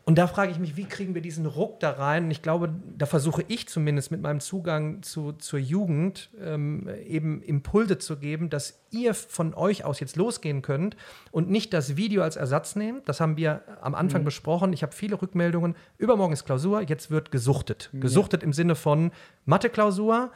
[0.05, 2.29] Und da frage ich mich, wie kriegen wir diesen Ruck da rein?
[2.33, 7.99] ich glaube, da versuche ich zumindest mit meinem Zugang zu, zur Jugend ähm, eben Impulse
[7.99, 10.97] zu geben, dass ihr von euch aus jetzt losgehen könnt
[11.31, 13.09] und nicht das Video als Ersatz nehmt.
[13.09, 14.27] Das haben wir am Anfang mhm.
[14.27, 14.73] besprochen.
[14.73, 15.77] Ich habe viele Rückmeldungen.
[15.99, 17.89] Übermorgen ist Klausur, jetzt wird gesuchtet.
[17.93, 18.47] Gesuchtet ja.
[18.47, 19.13] im Sinne von
[19.45, 20.33] Mathe-Klausur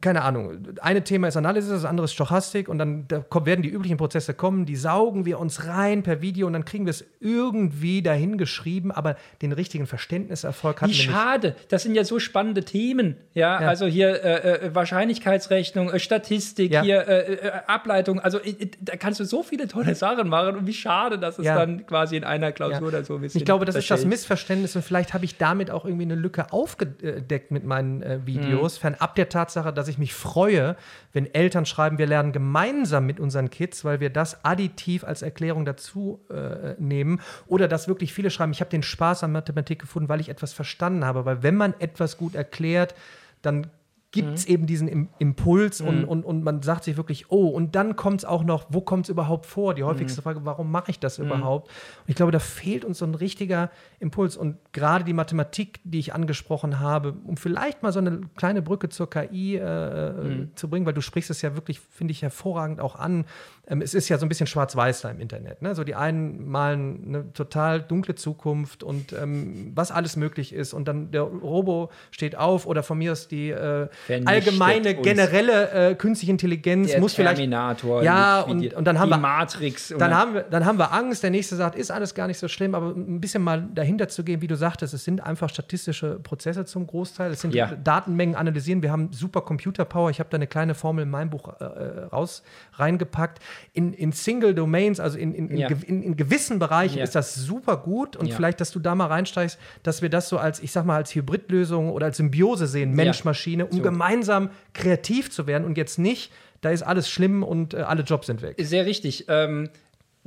[0.00, 3.68] keine Ahnung, eine Thema ist Analysis, das andere ist Stochastik und dann da werden die
[3.68, 7.04] üblichen Prozesse kommen, die saugen wir uns rein per Video und dann kriegen wir es
[7.20, 11.72] irgendwie dahin geschrieben, aber den richtigen Verständniserfolg hatten Wie schade, nicht.
[11.72, 13.68] das sind ja so spannende Themen, ja, ja.
[13.68, 16.82] also hier äh, äh Wahrscheinlichkeitsrechnung, äh, Statistik, ja.
[16.82, 18.38] hier äh, äh Ableitung, also
[18.80, 21.56] da kannst du so viele tolle Sachen machen und wie schade, dass es ja.
[21.56, 23.98] dann quasi in einer Klausur oder so ein bisschen Ich glaube, das verstellt.
[23.98, 28.26] ist das Missverständnis und vielleicht habe ich damit auch irgendwie eine Lücke aufgedeckt mit meinen
[28.26, 28.80] Videos, mhm.
[28.80, 30.76] fernab der Tatsache, dass dass ich mich freue,
[31.12, 35.64] wenn Eltern schreiben, wir lernen gemeinsam mit unseren Kids, weil wir das additiv als Erklärung
[35.64, 37.20] dazu äh, nehmen.
[37.46, 40.52] Oder dass wirklich viele schreiben, ich habe den Spaß an Mathematik gefunden, weil ich etwas
[40.52, 41.24] verstanden habe.
[41.24, 42.94] Weil wenn man etwas gut erklärt,
[43.42, 43.66] dann
[44.12, 44.54] gibt es mhm.
[44.54, 46.08] eben diesen Impuls und, mhm.
[46.08, 49.06] und, und man sagt sich wirklich, oh, und dann kommt es auch noch, wo kommt
[49.06, 49.74] es überhaupt vor?
[49.74, 50.24] Die häufigste mhm.
[50.24, 51.26] Frage, warum mache ich das mhm.
[51.26, 51.68] überhaupt?
[51.68, 53.70] Und ich glaube, da fehlt uns so ein richtiger
[54.00, 54.36] Impuls.
[54.36, 58.88] Und gerade die Mathematik, die ich angesprochen habe, um vielleicht mal so eine kleine Brücke
[58.88, 60.50] zur KI äh, mhm.
[60.56, 63.26] zu bringen, weil du sprichst es ja wirklich, finde ich, hervorragend auch an.
[63.70, 65.62] Ähm, es ist ja so ein bisschen schwarz-weiß da im Internet.
[65.62, 65.74] Ne?
[65.74, 70.74] So die einen malen eine total dunkle Zukunft und ähm, was alles möglich ist.
[70.74, 73.88] Und dann der Robo steht auf oder von mir ist die äh,
[74.24, 78.04] allgemeine, generelle äh, künstliche Intelligenz der muss Terminator, vielleicht.
[78.04, 79.94] Ja, und, und dann haben wir Matrix.
[79.96, 81.22] Dann haben, wir, dann haben wir Angst.
[81.22, 84.24] Der nächste sagt, ist alles gar nicht so schlimm, aber ein bisschen mal dahinter zu
[84.24, 87.30] gehen, wie du sagtest, es sind einfach statistische Prozesse zum Großteil.
[87.30, 87.72] Es sind ja.
[87.74, 88.82] Datenmengen analysieren.
[88.82, 90.10] Wir haben super Computer-Power.
[90.10, 92.42] Ich habe da eine kleine Formel in meinem Buch äh, äh raus
[92.74, 93.38] reingepackt.
[93.72, 95.68] In, in Single Domains, also in, in, ja.
[95.86, 97.04] in, in gewissen Bereichen, ja.
[97.04, 98.16] ist das super gut.
[98.16, 100.96] Und vielleicht, dass du da mal reinsteigst, dass wir das so als, ich sag mal,
[100.96, 105.98] als Hybridlösung oder als Symbiose sehen, Mensch-Maschine, um so gemeinsam kreativ zu werden und jetzt
[105.98, 108.56] nicht, da ist alles schlimm und äh, alle Jobs sind weg.
[108.58, 109.26] Sehr richtig.
[109.28, 109.70] Ähm,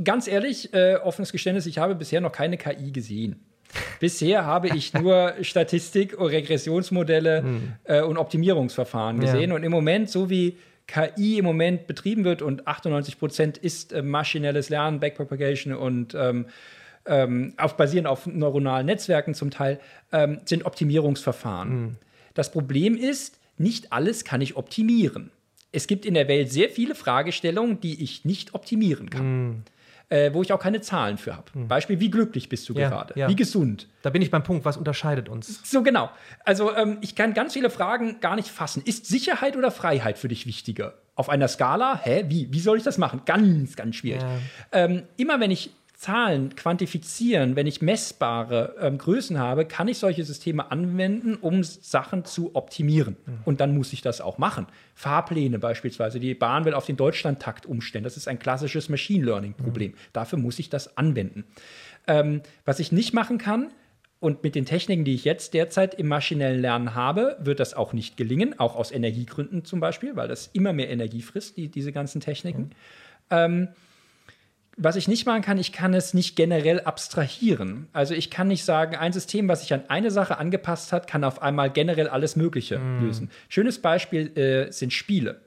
[0.04, 3.46] ganz ehrlich, äh, offenes Geständnis, ich habe bisher noch keine KI gesehen.
[4.00, 7.74] Bisher habe ich nur Statistik, Regressionsmodelle hm.
[7.84, 9.50] äh, und Optimierungsverfahren gesehen.
[9.50, 9.56] Ja.
[9.56, 14.02] Und im Moment, so wie KI im Moment betrieben wird und 98 Prozent ist äh,
[14.02, 16.48] maschinelles Lernen, Backpropagation und ähm,
[17.06, 19.80] ähm, auf, basierend auf neuronalen Netzwerken zum Teil,
[20.12, 21.70] ähm, sind Optimierungsverfahren.
[21.70, 21.96] Hm.
[22.34, 25.32] Das Problem ist, nicht alles kann ich optimieren.
[25.72, 29.48] Es gibt in der Welt sehr viele Fragestellungen, die ich nicht optimieren kann.
[29.50, 29.64] Mm.
[30.14, 31.46] Äh, wo ich auch keine Zahlen für habe.
[31.56, 31.68] Mm.
[31.68, 33.20] Beispiel, wie glücklich bist du ja, gerade?
[33.20, 33.30] Ja.
[33.30, 33.88] Wie gesund?
[34.04, 35.62] Da bin ich beim Punkt, was unterscheidet uns?
[35.64, 36.12] So genau.
[36.46, 38.84] Also ähm, ich kann ganz viele Fragen gar nicht fassen.
[38.86, 40.94] Ist Sicherheit oder Freiheit für dich wichtiger?
[41.16, 43.24] Auf einer Skala, hä, wie, wie soll ich das machen?
[43.26, 44.22] Ganz, ganz schwierig.
[44.22, 44.38] Ja.
[44.72, 45.72] Ähm, immer wenn ich
[46.04, 52.26] Zahlen quantifizieren, wenn ich messbare ähm, Größen habe, kann ich solche Systeme anwenden, um Sachen
[52.26, 53.16] zu optimieren.
[53.26, 53.40] Mhm.
[53.46, 54.68] Und dann muss ich das auch machen.
[54.96, 56.20] Fahrpläne beispielsweise.
[56.20, 58.04] Die Bahn will auf den Deutschlandtakt umstellen.
[58.04, 59.92] Das ist ein klassisches Machine Learning-Problem.
[59.92, 59.98] Mhm.
[60.12, 61.46] Dafür muss ich das anwenden.
[62.06, 63.72] Ähm, was ich nicht machen kann,
[64.20, 67.92] und mit den Techniken, die ich jetzt derzeit im maschinellen Lernen habe, wird das auch
[67.92, 71.92] nicht gelingen, auch aus Energiegründen zum Beispiel, weil das immer mehr Energie frisst, die, diese
[71.92, 72.62] ganzen Techniken.
[72.62, 72.70] Mhm.
[73.30, 73.68] Ähm,
[74.76, 77.88] was ich nicht machen kann, ich kann es nicht generell abstrahieren.
[77.94, 81.24] Also ich kann nicht sagen, ein System, was sich an eine Sache angepasst hat, kann
[81.24, 83.06] auf einmal generell alles Mögliche mm.
[83.06, 83.32] lösen.
[83.50, 85.42] Schönes Beispiel äh, sind Spiele.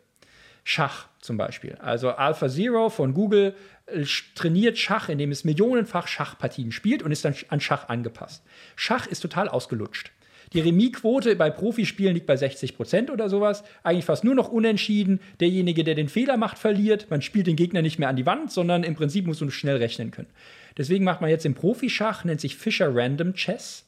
[0.62, 1.76] Schach zum Beispiel.
[1.80, 3.54] Also AlphaZero von Google
[3.86, 8.44] äh, trainiert Schach, indem es millionenfach Schachpartien spielt und ist dann an Schach angepasst.
[8.76, 10.12] Schach ist total ausgelutscht.
[10.52, 13.64] Die Remisquote bei Profispielen liegt bei 60 Prozent oder sowas.
[13.82, 15.20] Eigentlich fast nur noch unentschieden.
[15.40, 17.06] Derjenige, der den Fehler macht, verliert.
[17.10, 19.76] Man spielt den Gegner nicht mehr an die Wand, sondern im Prinzip muss man schnell
[19.76, 20.28] rechnen können.
[20.76, 23.84] Deswegen macht man jetzt im Profischach, nennt sich Fischer Random Chess.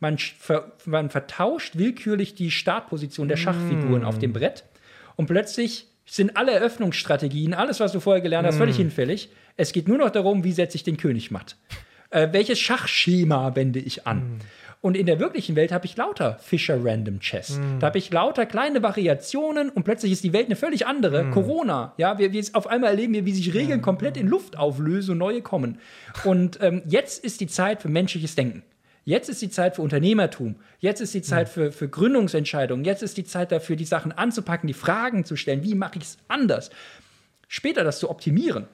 [0.00, 4.04] Man, ver man vertauscht willkürlich die Startposition der Schachfiguren mm.
[4.04, 4.64] auf dem Brett
[5.14, 8.58] und plötzlich sind alle Eröffnungsstrategien, alles, was du vorher gelernt hast, mm.
[8.58, 9.28] völlig hinfällig.
[9.56, 11.56] Es geht nur noch darum, wie setze ich den König matt.
[12.10, 14.18] Äh, welches Schachschema wende ich an?
[14.18, 14.38] Mm.
[14.82, 17.56] Und in der wirklichen Welt habe ich lauter Fischer Random Chess.
[17.56, 17.78] Mm.
[17.78, 21.22] Da habe ich lauter kleine Variationen und plötzlich ist die Welt eine völlig andere.
[21.22, 21.30] Mm.
[21.30, 23.82] Corona, ja, wir, wir auf einmal erleben wir, wie sich Regeln mm.
[23.82, 25.78] komplett in Luft auflösen und neue kommen.
[26.24, 28.64] Und ähm, jetzt ist die Zeit für menschliches Denken.
[29.04, 30.56] Jetzt ist die Zeit für Unternehmertum.
[30.80, 32.84] Jetzt ist die Zeit für, für Gründungsentscheidungen.
[32.84, 35.62] Jetzt ist die Zeit dafür, die Sachen anzupacken, die Fragen zu stellen.
[35.62, 36.70] Wie mache ich es anders?
[37.46, 38.66] Später das zu optimieren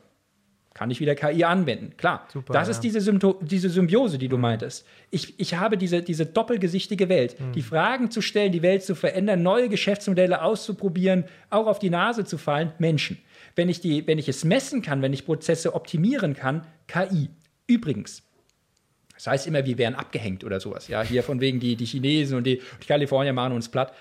[0.79, 1.97] kann ich wieder KI anwenden.
[1.97, 2.71] Klar, Super, das ja.
[2.71, 4.43] ist diese, Sympto diese Symbiose, die du mhm.
[4.43, 4.87] meintest.
[5.11, 7.39] Ich, ich habe diese, diese doppelgesichtige Welt.
[7.41, 7.53] Mhm.
[7.53, 12.25] Die Fragen zu stellen, die Welt zu verändern, neue Geschäftsmodelle auszuprobieren, auch auf die Nase
[12.25, 13.19] zu fallen, Menschen.
[13.57, 17.29] Wenn ich, die, wenn ich es messen kann, wenn ich Prozesse optimieren kann, KI.
[17.67, 18.23] Übrigens,
[19.15, 20.87] das heißt immer, wir wären abgehängt oder sowas.
[20.87, 23.93] Ja, hier von wegen die, die Chinesen und die, die Kalifornier machen uns platt.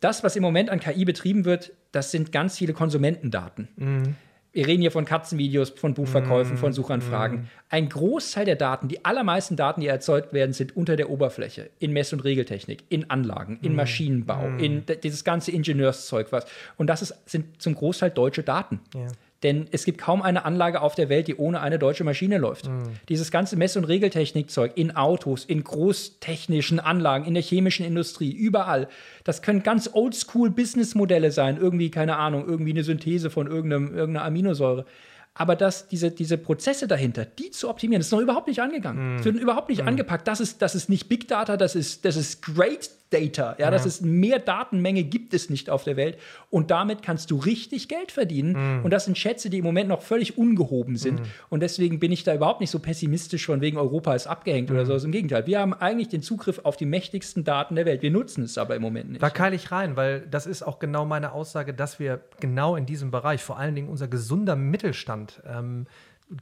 [0.00, 3.68] Das, was im Moment an KI betrieben wird, das sind ganz viele Konsumentendaten.
[3.76, 4.16] Mhm
[4.52, 7.42] wir reden hier von Katzenvideos, von Buchverkäufen, mm, von Suchanfragen.
[7.42, 7.48] Mm.
[7.68, 11.92] Ein Großteil der Daten, die allermeisten Daten, die erzeugt werden, sind unter der Oberfläche, in
[11.92, 13.76] Mess- und Regeltechnik, in Anlagen, in mm.
[13.76, 16.46] Maschinenbau, in dieses ganze Ingenieurszeug was.
[16.76, 18.80] Und das ist, sind zum Großteil deutsche Daten.
[18.94, 19.06] Ja.
[19.42, 22.68] Denn es gibt kaum eine Anlage auf der Welt, die ohne eine deutsche Maschine läuft.
[22.68, 22.92] Mhm.
[23.08, 28.88] Dieses ganze Mess- und Regeltechnikzeug in Autos, in großtechnischen Anlagen, in der chemischen Industrie, überall.
[29.24, 31.56] Das können ganz oldschool-Businessmodelle sein.
[31.56, 34.84] Irgendwie, keine Ahnung, irgendwie eine Synthese von irgendeiner Aminosäure.
[35.32, 39.16] Aber dass diese, diese Prozesse dahinter, die zu optimieren, ist noch überhaupt nicht angegangen.
[39.16, 39.24] Es mm.
[39.24, 39.88] wird überhaupt nicht mm.
[39.88, 40.28] angepackt.
[40.28, 43.56] Das ist, das ist nicht Big Data, das ist, das ist Great Data.
[43.58, 43.70] Ja, ja.
[43.70, 46.16] das ist mehr Datenmenge gibt es nicht auf der Welt.
[46.48, 48.80] Und damit kannst du richtig Geld verdienen.
[48.80, 48.84] Mm.
[48.84, 51.20] Und das sind Schätze, die im Moment noch völlig ungehoben sind.
[51.20, 51.24] Mm.
[51.50, 54.86] Und deswegen bin ich da überhaupt nicht so pessimistisch von wegen Europa ist abgehängt oder
[54.86, 54.92] so.
[54.92, 58.02] Also Im Gegenteil, wir haben eigentlich den Zugriff auf die mächtigsten Daten der Welt.
[58.02, 59.22] Wir nutzen es aber im Moment nicht.
[59.22, 62.86] Da keile ich rein, weil das ist auch genau meine Aussage, dass wir genau in
[62.86, 65.86] diesem Bereich, vor allen Dingen unser gesunder Mittelstand, ähm,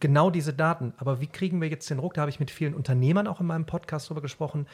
[0.00, 0.92] genau diese Daten.
[0.98, 2.14] Aber wie kriegen wir jetzt den Ruck?
[2.14, 4.66] Da habe ich mit vielen Unternehmern auch in meinem Podcast drüber gesprochen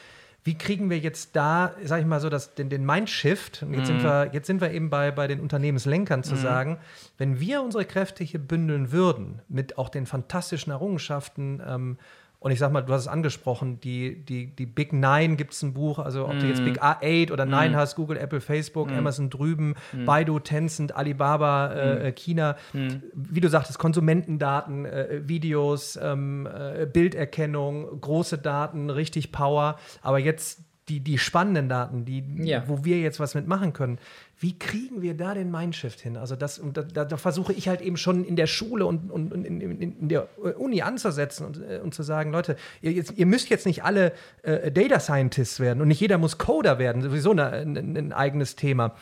[0.44, 3.84] wie kriegen wir jetzt da, sag ich mal so, das, den, den Mindshift, und jetzt,
[3.84, 3.86] mm.
[3.86, 4.04] sind mhm.
[4.04, 6.38] wir, jetzt sind wir eben bei, bei den Unternehmenslenkern zu mm.
[6.38, 6.78] sagen,
[7.16, 11.98] wenn wir unsere Kräfte hier bündeln würden, mit auch den fantastischen Errungenschaften ähm,
[12.44, 15.62] und ich sag mal, du hast es angesprochen, die, die, die Big Nine gibt es
[15.62, 16.40] ein Buch, also ob mm.
[16.40, 17.76] du jetzt Big A8 oder Nine mm.
[17.76, 18.98] hast, Google, Apple, Facebook, mm.
[18.98, 20.04] Amazon drüben, mm.
[20.04, 22.04] Baidu, Tencent, Alibaba, äh, mm.
[22.04, 29.78] äh China, wie du sagtest, Konsumentendaten, äh, Videos, ähm, äh, Bilderkennung, große Daten, richtig Power.
[30.02, 32.64] Aber jetzt die, die spannenden Daten, die, ja.
[32.66, 33.98] wo wir jetzt was mitmachen können.
[34.38, 36.16] Wie kriegen wir da den Mindshift hin?
[36.16, 39.32] Also das, und da, da versuche ich halt eben schon in der Schule und, und,
[39.32, 43.14] und in, in, in, der Uni anzusetzen und, äh, und zu sagen, Leute, ihr, jetzt,
[43.16, 47.00] ihr, müsst jetzt nicht alle äh, Data Scientists werden und nicht jeder muss Coder werden,
[47.00, 48.94] sowieso eine, ein, ein eigenes Thema.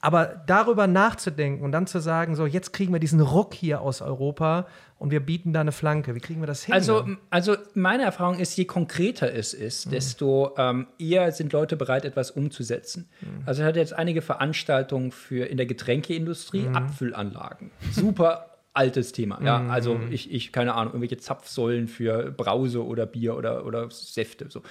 [0.00, 4.00] Aber darüber nachzudenken und dann zu sagen, so jetzt kriegen wir diesen Ruck hier aus
[4.00, 4.66] Europa
[5.00, 6.14] und wir bieten da eine Flanke.
[6.14, 6.74] Wie kriegen wir das hin?
[6.74, 9.90] Also, also meine Erfahrung ist, je konkreter es ist, mhm.
[9.92, 13.08] desto ähm, eher sind Leute bereit, etwas umzusetzen.
[13.22, 13.42] Mhm.
[13.46, 16.76] Also ich hatte jetzt einige Veranstaltungen für in der Getränkeindustrie, mhm.
[16.76, 17.70] Abfüllanlagen.
[17.92, 19.40] Super altes Thema.
[19.42, 19.70] Ja, mhm.
[19.70, 24.50] also ich, ich, keine Ahnung, irgendwelche Zapfsäulen für Brause oder Bier oder, oder Säfte.
[24.50, 24.62] So.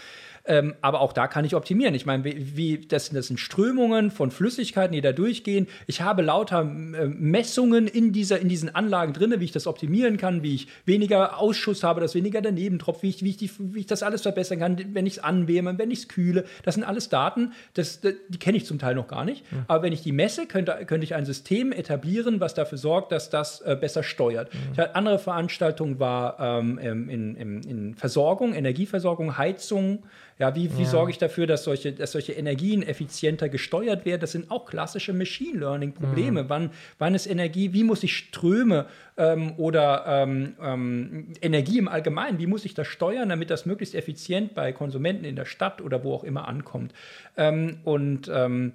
[0.50, 1.94] Ähm, aber auch da kann ich optimieren.
[1.94, 5.68] Ich meine, wie, das, das sind Strömungen von Flüssigkeiten, die da durchgehen.
[5.86, 6.66] Ich habe lauter äh,
[7.06, 11.38] Messungen in, dieser, in diesen Anlagen drin, wie ich das optimieren kann, wie ich weniger
[11.38, 14.24] Ausschuss habe, dass weniger daneben tropft, wie ich, wie ich, die, wie ich das alles
[14.24, 16.46] verbessern kann, wenn ich es anwärme, wenn ich es kühle.
[16.64, 19.46] Das sind alles Daten, das, die kenne ich zum Teil noch gar nicht.
[19.52, 19.66] Ja.
[19.68, 23.30] Aber wenn ich die messe, könnte, könnte ich ein System etablieren, was dafür sorgt, dass
[23.30, 24.52] das äh, besser steuert.
[24.52, 24.60] Mhm.
[24.74, 30.00] Ich hatte andere Veranstaltung war ähm, in, in, in Versorgung, Energieversorgung, Heizung,
[30.40, 30.90] ja, wie, wie ja.
[30.90, 34.22] sorge ich dafür, dass solche, dass solche Energien effizienter gesteuert werden?
[34.22, 36.44] Das sind auch klassische Machine Learning-Probleme.
[36.44, 36.50] Mhm.
[36.50, 38.86] Wann, wann ist Energie, wie muss ich Ströme
[39.18, 43.96] ähm, oder ähm, ähm, Energie im Allgemeinen, wie muss ich das steuern, damit das möglichst
[43.96, 46.94] effizient bei Konsumenten in der Stadt oder wo auch immer ankommt?
[47.36, 48.72] Ähm, und ähm,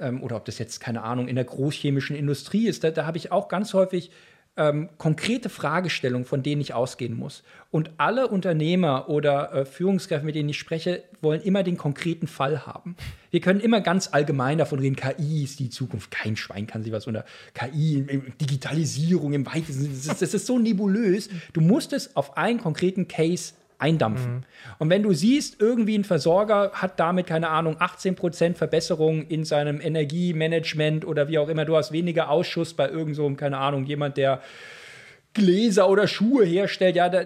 [0.00, 3.18] ähm, oder ob das jetzt, keine Ahnung, in der großchemischen Industrie ist, da, da habe
[3.18, 4.10] ich auch ganz häufig
[4.56, 7.42] ähm, konkrete Fragestellungen, von denen ich ausgehen muss.
[7.70, 12.64] Und alle Unternehmer oder äh, Führungskräfte, mit denen ich spreche, wollen immer den konkreten Fall
[12.66, 12.96] haben.
[13.30, 16.12] Wir können immer ganz allgemein davon reden, KI ist die Zukunft.
[16.12, 18.06] Kein Schwein kann sich was unter KI,
[18.40, 21.28] Digitalisierung im weitesten das, das ist so nebulös.
[21.52, 24.36] Du musst es auf einen konkreten Case eindampfen.
[24.36, 24.42] Mhm.
[24.78, 29.80] Und wenn du siehst, irgendwie ein Versorger hat damit, keine Ahnung, 18% Verbesserung in seinem
[29.80, 34.16] Energiemanagement oder wie auch immer, du hast weniger Ausschuss bei irgend so, keine Ahnung, jemand,
[34.16, 34.40] der
[35.34, 37.24] Gläser oder Schuhe herstellt, ja, da,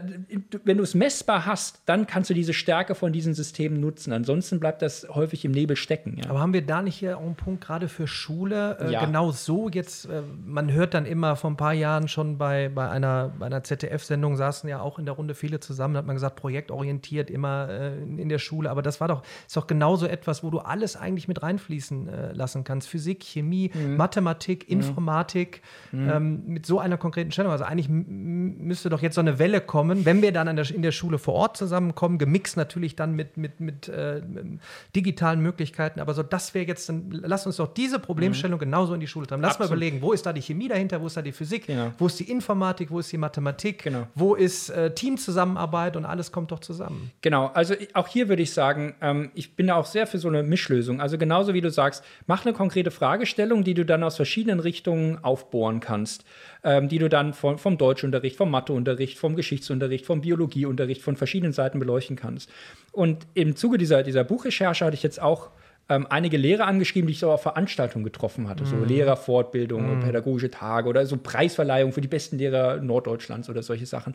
[0.65, 4.13] wenn du es messbar hast, dann kannst du diese Stärke von diesen Systemen nutzen.
[4.15, 6.17] Ansonsten bleibt das häufig im Nebel stecken.
[6.17, 6.31] Ja.
[6.31, 8.79] Aber haben wir da nicht hier auch einen Punkt gerade für Schule?
[8.81, 9.05] Äh, ja.
[9.05, 12.89] Genau so jetzt, äh, man hört dann immer vor ein paar Jahren schon bei, bei
[12.89, 16.37] einer, bei einer ZDF-Sendung, saßen ja auch in der Runde viele zusammen, hat man gesagt,
[16.37, 18.71] projektorientiert immer äh, in der Schule.
[18.71, 22.33] Aber das war doch, ist doch genauso etwas, wo du alles eigentlich mit reinfließen äh,
[22.33, 22.89] lassen kannst.
[22.89, 23.97] Physik, Chemie, mhm.
[23.97, 24.79] Mathematik, mhm.
[24.79, 25.61] Informatik,
[25.93, 26.09] mhm.
[26.09, 27.53] Ähm, mit so einer konkreten Stellung.
[27.53, 30.93] Also eigentlich müsste doch jetzt so eine Welle kommen, wenn wir dann der, in der
[30.93, 34.61] Schule vor Ort zusammenkommen, gemixt natürlich dann mit, mit, mit, äh, mit
[34.95, 36.01] digitalen Möglichkeiten.
[36.01, 38.65] Aber so, das wäre jetzt, dann lass uns doch diese Problemstellung mhm.
[38.65, 39.43] genauso in die Schule treiben.
[39.43, 39.71] Lass Absolut.
[39.71, 41.93] mal überlegen, wo ist da die Chemie dahinter, wo ist da die Physik, genau.
[41.99, 44.07] wo ist die Informatik, wo ist die Mathematik, genau.
[44.15, 47.11] wo ist äh, Teamzusammenarbeit und alles kommt doch zusammen.
[47.21, 50.29] Genau, also auch hier würde ich sagen, ähm, ich bin da auch sehr für so
[50.29, 51.01] eine Mischlösung.
[51.01, 55.23] Also genauso wie du sagst, mach eine konkrete Fragestellung, die du dann aus verschiedenen Richtungen
[55.23, 56.25] aufbohren kannst
[56.65, 61.53] ähm, die du dann von, vom Deutschunterricht, vom Matheunterricht, vom Geschichtsunterricht, vom Biologieunterricht von verschiedenen
[61.53, 62.51] Seiten beleuchten kannst.
[62.93, 65.51] Und im Zuge dieser, dieser Buchrecherche hatte ich jetzt auch
[65.89, 68.69] ähm, einige Lehrer angeschrieben, die ich so auf Veranstaltungen getroffen hatte, mhm.
[68.69, 70.01] so Lehrerfortbildung, mhm.
[70.01, 74.15] pädagogische Tage oder so Preisverleihung für die besten Lehrer Norddeutschlands oder solche Sachen.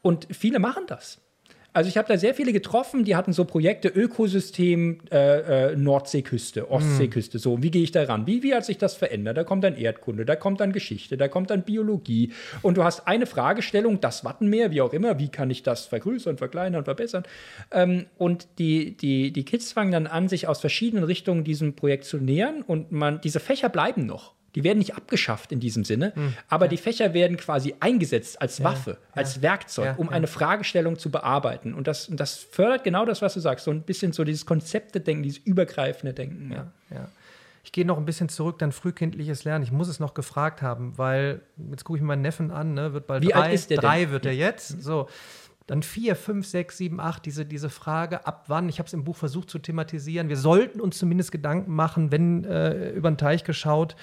[0.00, 1.20] Und viele machen das.
[1.74, 6.70] Also ich habe da sehr viele getroffen, die hatten so Projekte Ökosystem äh, äh, Nordseeküste,
[6.70, 7.38] Ostseeküste.
[7.38, 8.26] So, wie gehe ich da ran?
[8.26, 9.36] Wie, wie hat sich das verändert?
[9.36, 12.32] Da kommt dann Erdkunde, da kommt dann Geschichte, da kommt dann Biologie.
[12.62, 16.38] Und du hast eine Fragestellung, das Wattenmeer, wie auch immer, wie kann ich das vergrößern,
[16.38, 17.24] verkleinern, verbessern?
[17.70, 22.06] Ähm, und die, die, die Kids fangen dann an, sich aus verschiedenen Richtungen diesem Projekt
[22.06, 24.37] zu nähern und man, diese Fächer bleiben noch.
[24.54, 26.34] Die werden nicht abgeschafft in diesem Sinne, mhm.
[26.48, 26.70] aber ja.
[26.70, 28.96] die Fächer werden quasi eingesetzt als Waffe, ja.
[29.12, 31.74] als Werkzeug, um eine Fragestellung zu bearbeiten.
[31.74, 34.46] Und das, und das fördert genau das, was du sagst, so ein bisschen so dieses
[34.46, 36.52] Konzepte-Denken, dieses übergreifende Denken.
[36.90, 37.08] Ja.
[37.68, 39.62] Ich gehe noch ein bisschen zurück, dann frühkindliches Lernen.
[39.62, 43.06] Ich muss es noch gefragt haben, weil jetzt gucke ich meinen Neffen an, ne, wird
[43.06, 44.10] bald Wie drei, alt ist der drei denn?
[44.10, 44.82] wird er jetzt.
[44.82, 45.06] So.
[45.66, 49.04] Dann vier, fünf, sechs, sieben, acht, diese, diese Frage, ab wann, ich habe es im
[49.04, 50.30] Buch versucht zu thematisieren.
[50.30, 53.94] Wir sollten uns zumindest Gedanken machen, wenn äh, über den Teich geschaut,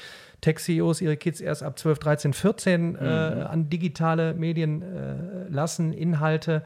[0.45, 2.95] Tech-CEOs ihre Kids erst ab 12, 13, 14 mhm.
[2.97, 6.61] äh, an digitale Medien äh, lassen, Inhalte.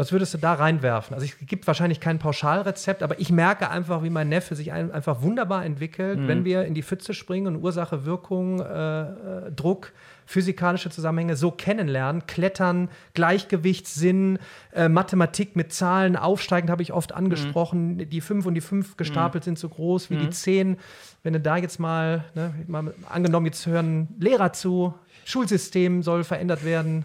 [0.00, 1.12] Was würdest du da reinwerfen?
[1.12, 4.90] Also es gibt wahrscheinlich kein Pauschalrezept, aber ich merke einfach, wie mein Neffe sich ein,
[4.90, 6.26] einfach wunderbar entwickelt, mhm.
[6.26, 9.92] wenn wir in die Pfütze springen und Ursache, Wirkung, äh, äh Druck,
[10.24, 14.38] physikalische Zusammenhänge so kennenlernen, klettern, Gleichgewichtssinn,
[14.72, 17.96] äh, Mathematik mit Zahlen aufsteigend habe ich oft angesprochen.
[17.96, 18.08] Mhm.
[18.08, 19.48] Die 5 und die 5 gestapelt mhm.
[19.48, 20.20] sind so groß wie mhm.
[20.20, 20.76] die 10.
[21.22, 24.94] Wenn du da jetzt mal, ne, mal angenommen, jetzt hören Lehrer zu,
[25.26, 27.04] Schulsystem soll verändert werden.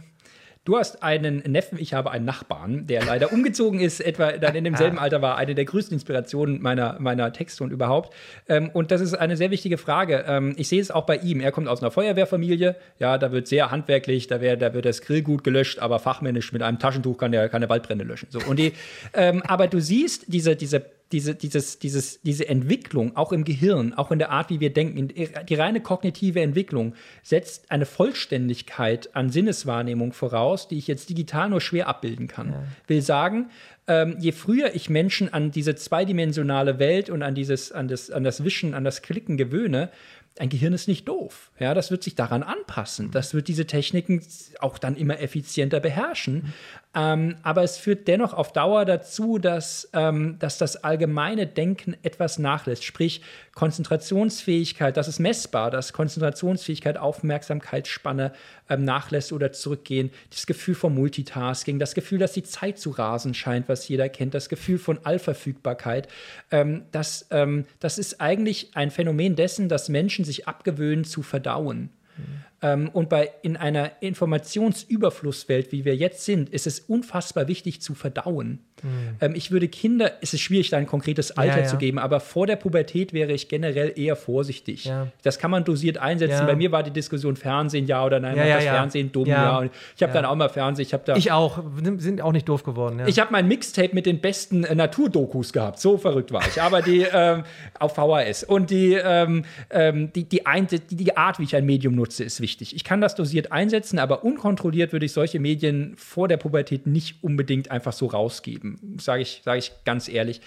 [0.65, 4.63] Du hast einen Neffen, ich habe einen Nachbarn, der leider umgezogen ist, etwa dann in
[4.63, 8.15] demselben Alter war, eine der größten Inspirationen meiner, meiner Texte und überhaupt.
[8.49, 10.25] Ähm, und das ist eine sehr wichtige Frage.
[10.28, 11.39] Ähm, ich sehe es auch bei ihm.
[11.39, 12.75] Er kommt aus einer Feuerwehrfamilie.
[12.97, 16.63] Ja, da wird sehr handwerklich, da, wär, da wird das Grillgut gelöscht, aber fachmännisch mit
[16.63, 18.30] einem Taschentuch kann er keine Waldbrände löschen.
[18.32, 18.39] So.
[18.39, 18.73] Und die,
[19.13, 24.11] ähm, aber du siehst diese, diese diese, dieses, dieses, diese Entwicklung, auch im Gehirn, auch
[24.11, 30.13] in der Art, wie wir denken, die reine kognitive Entwicklung setzt eine Vollständigkeit an Sinneswahrnehmung
[30.13, 32.51] voraus, die ich jetzt digital nur schwer abbilden kann.
[32.51, 32.63] Ja.
[32.87, 33.49] Will sagen,
[33.87, 38.23] ähm, je früher ich Menschen an diese zweidimensionale Welt und an dieses, an das, an
[38.23, 39.91] das Wischen, an das Klicken gewöhne,
[40.37, 41.51] ein Gehirn ist nicht doof.
[41.59, 43.09] Ja, das wird sich daran anpassen.
[43.11, 44.21] Das wird diese Techniken
[44.59, 46.53] auch dann immer effizienter beherrschen.
[46.95, 52.39] Ähm, aber es führt dennoch auf Dauer dazu, dass, ähm, dass das allgemeine Denken etwas
[52.39, 52.86] nachlässt.
[52.86, 53.21] Sprich,
[53.53, 58.31] Konzentrationsfähigkeit, das ist messbar, dass Konzentrationsfähigkeit, Aufmerksamkeitsspanne
[58.69, 60.10] ähm, nachlässt oder zurückgehen.
[60.29, 64.34] Das Gefühl von Multitasking, das Gefühl, dass die Zeit zu rasen scheint, was jeder kennt,
[64.34, 66.08] das Gefühl von Allverfügbarkeit.
[66.49, 71.89] Ähm, das, ähm, das ist eigentlich ein Phänomen dessen, dass Menschen sich abgewöhnen zu verdauen.
[72.17, 72.44] Mhm.
[72.65, 77.93] Ähm, und bei, in einer Informationsüberflusswelt, wie wir jetzt sind, ist es unfassbar wichtig zu
[77.93, 78.65] verdauen.
[78.83, 79.15] Mhm.
[79.21, 81.67] Ähm, ich würde Kinder, es ist schwierig, da ein konkretes Alter ja, ja.
[81.67, 84.85] zu geben, aber vor der Pubertät wäre ich generell eher vorsichtig.
[84.85, 85.07] Ja.
[85.23, 86.45] Das kann man dosiert einsetzen.
[86.45, 89.59] Bei mir war die Diskussion Fernsehen ja oder nein, das Fernsehen dumm, ja.
[89.59, 91.15] Und ich habe dann auch mal Fernsehen, ich habe da.
[91.15, 91.63] Ich auch,
[91.97, 93.01] sind auch nicht doof geworden.
[93.07, 96.61] Ich habe mein Mixtape mit den besten äh, Naturdokus gehabt, so verrückt war ich.
[96.61, 97.43] Aber die ähm,
[97.79, 98.43] auf VHS.
[98.43, 102.23] Und die, ähm, ähm, die, die, ein, die, die Art, wie ich ein Medium nutze,
[102.23, 102.75] ist wichtig.
[102.75, 107.23] Ich kann das dosiert einsetzen, aber unkontrolliert würde ich solche Medien vor der Pubertät nicht
[107.23, 108.64] unbedingt einfach so rausgeben,
[108.99, 110.41] sage ich, sag ich ganz ehrlich.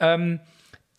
[0.00, 0.40] Ähm,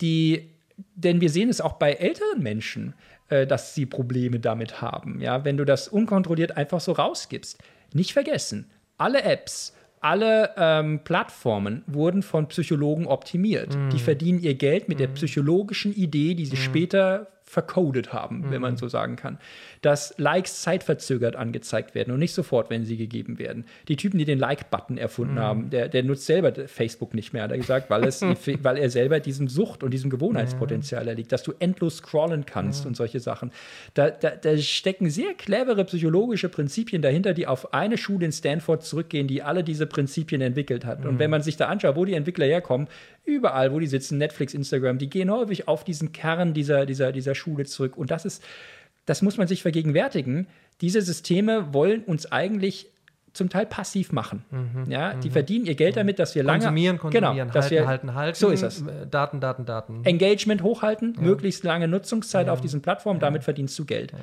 [0.00, 0.50] die,
[0.94, 2.94] denn wir sehen es auch bei älteren Menschen,
[3.28, 5.20] äh, dass sie Probleme damit haben.
[5.20, 5.44] Ja?
[5.44, 7.58] Wenn du das unkontrolliert einfach so rausgibst.
[7.92, 13.76] Nicht vergessen, alle Apps, alle ähm, Plattformen wurden von Psychologen optimiert.
[13.76, 13.90] Mm.
[13.90, 15.00] Die verdienen ihr Geld mit mm.
[15.00, 16.60] der psychologischen Idee, die sie mm.
[16.60, 18.50] später vercodet haben, mhm.
[18.50, 18.78] wenn man mhm.
[18.78, 19.38] so sagen kann.
[19.80, 23.64] Dass Likes zeitverzögert angezeigt werden und nicht sofort, wenn sie gegeben werden.
[23.86, 25.40] Die Typen, die den Like-Button erfunden mhm.
[25.40, 28.20] haben, der, der nutzt selber Facebook nicht mehr, hat er gesagt, weil, es,
[28.62, 32.88] weil er selber diesem Sucht und diesem Gewohnheitspotenzial erliegt, dass du endlos scrollen kannst ja.
[32.88, 33.52] und solche Sachen.
[33.94, 38.82] Da, da, da stecken sehr clevere psychologische Prinzipien dahinter, die auf eine Schule in Stanford
[38.82, 41.00] zurückgehen, die alle diese Prinzipien entwickelt hat.
[41.00, 41.10] Mhm.
[41.10, 42.88] Und wenn man sich da anschaut, wo die Entwickler herkommen,
[43.26, 47.34] überall, wo die sitzen, Netflix, Instagram, die gehen häufig auf diesen Kern dieser, dieser, dieser
[47.34, 47.96] Schule zurück.
[47.96, 48.42] Und das ist,
[49.04, 50.46] das muss man sich vergegenwärtigen.
[50.80, 52.88] Diese Systeme wollen uns eigentlich
[53.36, 54.44] zum Teil passiv machen.
[54.50, 55.32] Mhm, ja, die mhm.
[55.32, 56.00] verdienen ihr Geld mhm.
[56.00, 58.38] damit, dass wir lange konsumieren, konsumieren, genau, dass halten, wir, halten, halten.
[58.38, 58.80] So ist es.
[58.80, 60.04] Äh, Daten, Daten, Daten.
[60.04, 61.20] Engagement hochhalten, ja.
[61.20, 62.52] möglichst lange Nutzungszeit ja.
[62.52, 64.12] auf diesen Plattformen, damit verdienst du Geld.
[64.12, 64.18] Ja.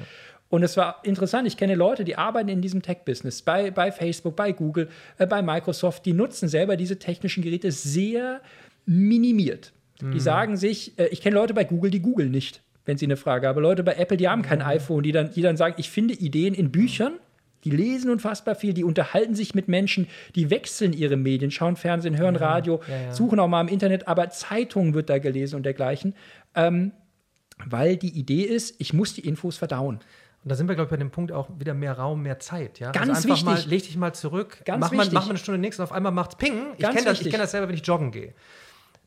[0.49, 4.35] Und es war interessant, ich kenne Leute, die arbeiten in diesem Tech-Business, bei, bei Facebook,
[4.35, 8.41] bei Google, äh, bei Microsoft, die nutzen selber diese technischen Geräte sehr
[8.85, 9.73] minimiert.
[10.01, 10.19] Die mhm.
[10.19, 13.47] sagen sich, äh, ich kenne Leute bei Google, die googeln nicht, wenn sie eine Frage
[13.47, 13.61] haben.
[13.61, 14.65] Leute bei Apple, die haben kein mhm.
[14.65, 17.13] iPhone, die dann, die dann sagen, ich finde Ideen in Büchern.
[17.63, 22.17] Die lesen unfassbar viel, die unterhalten sich mit Menschen, die wechseln ihre Medien, schauen Fernsehen,
[22.17, 23.13] hören Radio, ja, ja.
[23.13, 26.13] suchen auch mal im Internet, aber Zeitungen wird da gelesen und dergleichen.
[26.55, 26.91] Ähm,
[27.65, 30.01] weil die Idee ist, ich muss die Infos verdauen.
[30.43, 32.79] Und da sind wir, glaube ich, bei dem Punkt auch wieder mehr Raum, mehr Zeit.
[32.79, 32.91] Ja?
[32.91, 33.45] Ganz also wichtig.
[33.45, 35.13] Mal, leg dich mal zurück, Ganz mach, wichtig.
[35.13, 36.73] Mal, mach mal eine Stunde nichts und auf einmal macht's Ping.
[36.77, 38.33] Ich kenne das, kenn das selber, wenn ich joggen gehe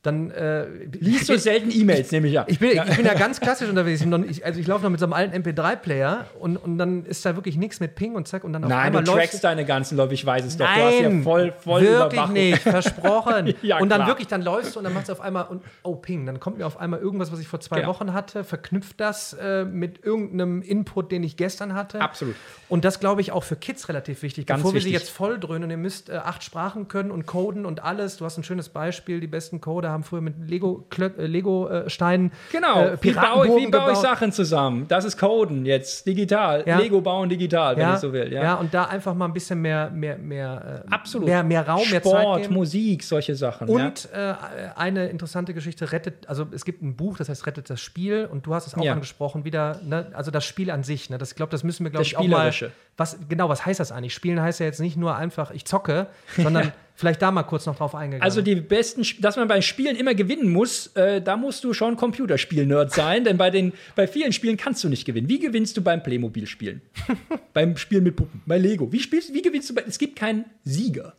[0.07, 0.67] dann äh,
[0.99, 2.47] liest du selten E-Mails, nehme ich an.
[2.49, 2.85] Ich bin, ja.
[2.85, 4.05] ich bin ja ganz klassisch unterwegs.
[4.29, 7.37] Ich, also ich laufe noch mit so einem alten MP3-Player und, und dann ist da
[7.37, 9.97] wirklich nichts mit Ping und zack und dann auf Nein, einmal du trackst deine ganzen
[9.97, 10.67] Läufe, ich weiß es doch.
[10.67, 13.55] Nein, du hast ja voll, voll wirklich nicht, versprochen.
[13.63, 14.09] ja, und dann klar.
[14.09, 16.59] wirklich, dann läufst du und dann machst du auf einmal und oh Ping, dann kommt
[16.59, 17.89] mir auf einmal irgendwas, was ich vor zwei genau.
[17.89, 22.01] Wochen hatte, verknüpft das äh, mit irgendeinem Input, den ich gestern hatte.
[22.01, 22.37] Absolut.
[22.69, 24.47] Und das glaube ich auch für Kids relativ wichtig.
[24.47, 24.93] Ganz Bevor wichtig.
[24.93, 28.17] wir sie jetzt voll dröhnen, ihr müsst äh, acht Sprachen können und coden und alles.
[28.17, 29.21] Du hast ein schönes Beispiel.
[29.21, 30.87] Die besten Coder haben früher mit Lego
[31.17, 32.29] Lego-Steinen.
[32.29, 34.87] Äh, genau, äh, wie baue, ich, wie baue ich Sachen zusammen?
[34.89, 36.63] Das ist Coden jetzt, digital.
[36.67, 36.79] Ja.
[36.79, 37.95] Lego bauen digital, wenn ja.
[37.95, 38.33] ich so will.
[38.33, 38.43] Ja.
[38.43, 41.29] ja, und da einfach mal ein bisschen mehr, mehr, mehr, äh, Absolut.
[41.29, 42.43] mehr, mehr Raum, Sport, mehr Zeit.
[42.43, 42.55] Geben.
[42.55, 43.69] Musik, solche Sachen.
[43.69, 44.35] Und äh,
[44.77, 48.47] eine interessante Geschichte, rettet, also es gibt ein Buch, das heißt Rettet das Spiel und
[48.47, 51.37] du hast es auch angesprochen, wieder, ne, also das Spiel an sich, ne, das, ich
[51.37, 52.53] glaube, das müssen wir, glaube ich, auch mal.
[52.97, 54.15] Was, genau, was heißt das eigentlich?
[54.15, 57.77] Spielen heißt ja jetzt nicht nur einfach, ich zocke, sondern Vielleicht da mal kurz noch
[57.77, 58.23] drauf eingegangen.
[58.23, 61.95] Also die besten, dass man bei Spielen immer gewinnen muss, äh, da musst du schon
[61.97, 65.29] Computerspiel-Nerd sein, denn bei, den, bei vielen Spielen kannst du nicht gewinnen.
[65.29, 66.81] Wie gewinnst du beim Playmobil-Spielen?
[67.53, 68.91] beim Spielen mit Puppen, bei Lego.
[68.91, 71.15] Wie, spielst, wie gewinnst du bei, es gibt keinen Sieger.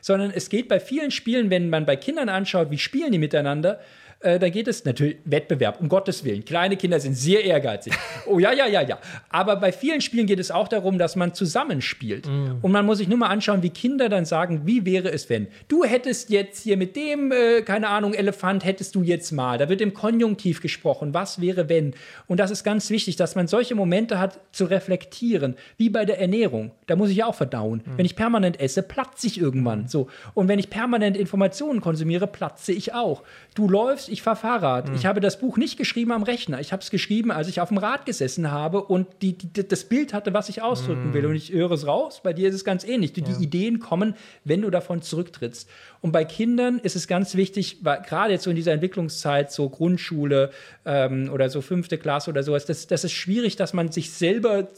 [0.00, 3.80] Sondern es geht bei vielen Spielen, wenn man bei Kindern anschaut, wie spielen die miteinander,
[4.20, 6.44] äh, da geht es natürlich Wettbewerb, um Gottes Willen.
[6.44, 7.92] Kleine Kinder sind sehr ehrgeizig.
[8.30, 8.98] Oh ja, ja, ja, ja.
[9.30, 12.26] Aber bei vielen Spielen geht es auch darum, dass man zusammenspielt.
[12.26, 12.58] Mm.
[12.60, 15.46] Und man muss sich nur mal anschauen, wie Kinder dann sagen, wie wäre es, wenn
[15.68, 19.56] du hättest jetzt hier mit dem, äh, keine Ahnung, Elefant hättest du jetzt mal.
[19.56, 21.14] Da wird im Konjunktiv gesprochen.
[21.14, 21.94] Was wäre, wenn?
[22.26, 25.54] Und das ist ganz wichtig, dass man solche Momente hat, zu reflektieren.
[25.78, 26.72] Wie bei der Ernährung.
[26.86, 27.78] Da muss ich ja auch verdauen.
[27.78, 27.96] Mm.
[27.98, 29.88] Wenn ich permanent esse, platze ich irgendwann.
[29.88, 30.08] So.
[30.34, 33.22] Und wenn ich permanent Informationen konsumiere, platze ich auch.
[33.54, 34.88] Du läufst ich fahre Fahrrad.
[34.88, 34.94] Mhm.
[34.94, 36.60] Ich habe das Buch nicht geschrieben am Rechner.
[36.60, 39.84] Ich habe es geschrieben, als ich auf dem Rad gesessen habe und die, die, das
[39.84, 41.14] Bild hatte, was ich ausdrücken mhm.
[41.14, 41.26] will.
[41.26, 42.20] Und ich höre es raus.
[42.22, 43.12] Bei dir ist es ganz ähnlich.
[43.12, 43.28] Die, ja.
[43.28, 45.68] die Ideen kommen, wenn du davon zurücktrittst.
[46.00, 50.50] Und bei Kindern ist es ganz wichtig, gerade jetzt so in dieser Entwicklungszeit, so Grundschule
[50.84, 54.68] ähm, oder so fünfte Klasse oder sowas, das, das ist schwierig, dass man sich selber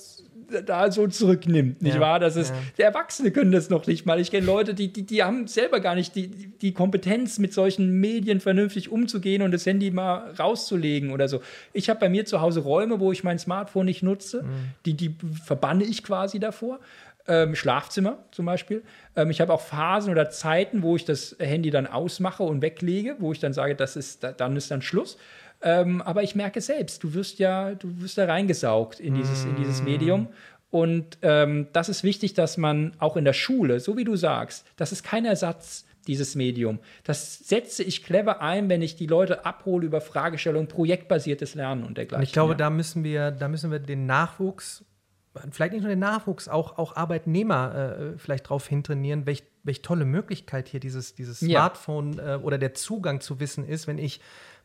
[0.66, 2.20] da so zurücknimmt, nicht ja, wahr?
[2.20, 2.56] Das ist, ja.
[2.78, 4.20] die Erwachsene können das noch nicht mal.
[4.20, 8.00] Ich kenne Leute, die, die, die haben selber gar nicht die, die Kompetenz, mit solchen
[8.00, 11.40] Medien vernünftig umzugehen und das Handy mal rauszulegen oder so.
[11.72, 14.42] Ich habe bei mir zu Hause Räume, wo ich mein Smartphone nicht nutze.
[14.42, 14.48] Mhm.
[14.86, 16.80] Die, die verbanne ich quasi davor.
[17.28, 18.82] Ähm, Schlafzimmer zum Beispiel.
[19.14, 23.16] Ähm, ich habe auch Phasen oder Zeiten, wo ich das Handy dann ausmache und weglege,
[23.18, 25.18] wo ich dann sage, das ist, dann ist dann Schluss.
[25.62, 29.56] Ähm, aber ich merke selbst, du wirst ja, du wirst da reingesaugt in dieses, in
[29.56, 30.28] dieses Medium.
[30.70, 34.64] Und ähm, das ist wichtig, dass man auch in der Schule, so wie du sagst,
[34.76, 36.78] das ist kein Ersatz, dieses Medium.
[37.04, 41.98] Das setze ich clever ein, wenn ich die Leute abhole über Fragestellungen, projektbasiertes Lernen und
[41.98, 42.22] dergleichen.
[42.22, 42.58] Und ich glaube, ja.
[42.58, 44.84] da müssen wir, da müssen wir den Nachwuchs,
[45.50, 47.74] vielleicht nicht nur den Nachwuchs, auch, auch Arbeitnehmer
[48.14, 52.36] äh, vielleicht darauf hintrainieren, welch, welch tolle Möglichkeit hier dieses, dieses Smartphone ja.
[52.36, 54.20] äh, oder der Zugang zu Wissen ist, wenn ich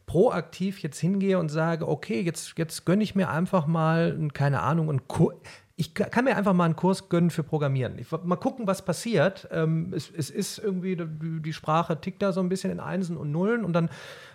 [0.05, 4.89] proaktiv jetzt hingehe und sage, okay, jetzt, jetzt gönne ich mir einfach mal, keine Ahnung,
[4.89, 5.35] einen Kurs.
[5.77, 7.99] Ich kann mir einfach mal einen Kurs gönnen für Programmieren.
[7.99, 9.49] Ich, mal gucken, was passiert.
[9.51, 13.17] Ähm, es, es, ist irgendwie, die, die, Sprache tickt da so ein bisschen in Einsen
[13.17, 13.89] und Nullen und dann,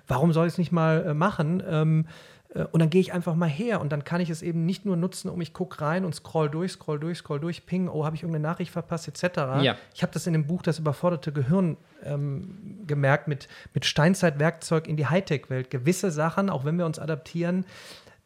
[0.07, 1.63] warum soll ich es nicht mal äh, machen?
[1.67, 2.40] Ähm, äh,
[2.73, 4.97] und dann gehe ich einfach mal her und dann kann ich es eben nicht nur
[4.97, 8.17] nutzen, um ich gucke rein und scroll durch, scroll durch, scroll durch, ping, oh, habe
[8.17, 9.37] ich irgendeine Nachricht verpasst, etc.
[9.63, 9.77] Ja.
[9.95, 14.97] Ich habe das in dem Buch Das überforderte Gehirn ähm, gemerkt mit, mit Steinzeitwerkzeug in
[14.97, 15.71] die Hightech-Welt.
[15.71, 17.65] Gewisse Sachen, auch wenn wir uns adaptieren,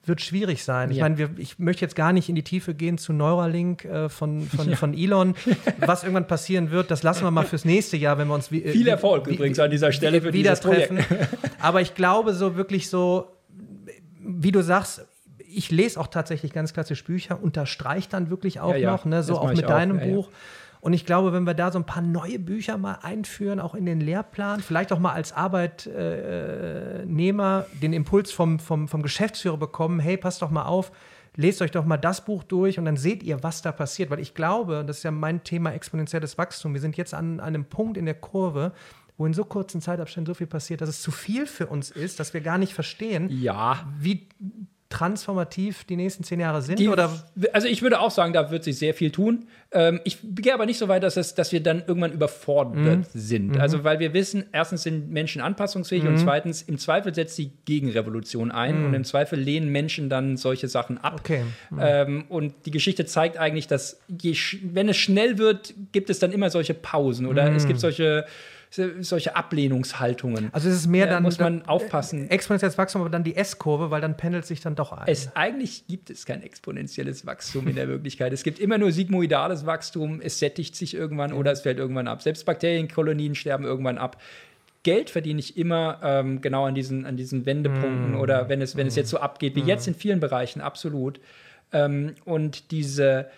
[0.07, 0.91] wird schwierig sein.
[0.91, 4.43] Ich meine, ich möchte jetzt gar nicht in die Tiefe gehen zu Neuralink äh, von,
[4.43, 4.77] von, ja.
[4.77, 5.35] von Elon.
[5.79, 8.71] Was irgendwann passieren wird, das lassen wir mal fürs nächste Jahr, wenn wir uns äh,
[8.71, 10.99] Viel Erfolg wie, übrigens an dieser Stelle für wieder treffen.
[11.61, 13.34] Aber ich glaube, so wirklich so,
[14.25, 15.05] wie du sagst,
[15.39, 18.93] ich lese auch tatsächlich ganz klassisch Bücher, unterstreiche dann wirklich auch ja, ja.
[18.93, 20.05] noch, ne, so auch mit deinem auch.
[20.05, 20.31] Buch.
[20.81, 23.87] Und ich glaube, wenn wir da so ein paar neue Bücher mal einführen, auch in
[23.87, 30.19] den Lehrplan, vielleicht auch mal als Arbeitnehmer den Impuls vom, vom, vom Geschäftsführer bekommen, hey,
[30.19, 30.93] passt doch mal auf,
[31.37, 34.11] lest euch doch mal das Buch durch und dann seht ihr, was da passiert.
[34.11, 36.75] Weil ich glaube, das ist ja mein Thema exponentielles Wachstum.
[36.75, 38.73] Wir sind jetzt an, an einem Punkt in der Kurve,
[39.17, 42.19] wo in so kurzen Zeitabständen so viel passiert, dass es zu viel für uns ist,
[42.21, 43.87] dass wir gar nicht verstehen, ja.
[43.99, 44.29] wie
[44.95, 46.79] transformativ die nächsten zehn Jahre sind?
[46.79, 47.11] Die, oder?
[47.53, 49.47] Also ich würde auch sagen, da wird sich sehr viel tun.
[49.73, 53.05] Ähm, ich gehe aber nicht so weit, dass, es, dass wir dann irgendwann überfordert mhm.
[53.13, 53.55] sind.
[53.55, 53.61] Mhm.
[53.61, 56.11] Also weil wir wissen, erstens sind Menschen anpassungsfähig mhm.
[56.11, 58.87] und zweitens, im Zweifel setzt die Gegenrevolution ein mhm.
[58.87, 61.17] und im Zweifel lehnen Menschen dann solche Sachen ab.
[61.19, 61.43] Okay.
[61.71, 61.79] Mhm.
[61.81, 66.31] Ähm, und die Geschichte zeigt eigentlich, dass je, wenn es schnell wird, gibt es dann
[66.31, 67.81] immer solche Pausen oder es gibt mhm.
[67.81, 68.27] solche
[69.01, 70.49] solche Ablehnungshaltungen.
[70.53, 72.29] Also es ist mehr dann muss man aufpassen.
[72.31, 75.05] Exponentielles Wachstum, aber dann die S-Kurve, weil dann pendelt sich dann doch ein.
[75.07, 78.33] Es, eigentlich gibt es kein exponentielles Wachstum in der Wirklichkeit.
[78.33, 80.21] Es gibt immer nur sigmoidales Wachstum.
[80.21, 81.37] Es sättigt sich irgendwann ja.
[81.37, 82.23] oder es fällt irgendwann ab.
[82.23, 84.21] Selbst Bakterienkolonien sterben irgendwann ab.
[84.83, 88.21] Geld verdiene ich immer ähm, genau an diesen, an diesen Wendepunkten mm.
[88.21, 88.89] oder wenn es, wenn mm.
[88.89, 89.69] es jetzt so abgeht, wie mm.
[89.69, 91.21] jetzt in vielen Bereichen, absolut.
[91.73, 93.31] Ähm, und diese,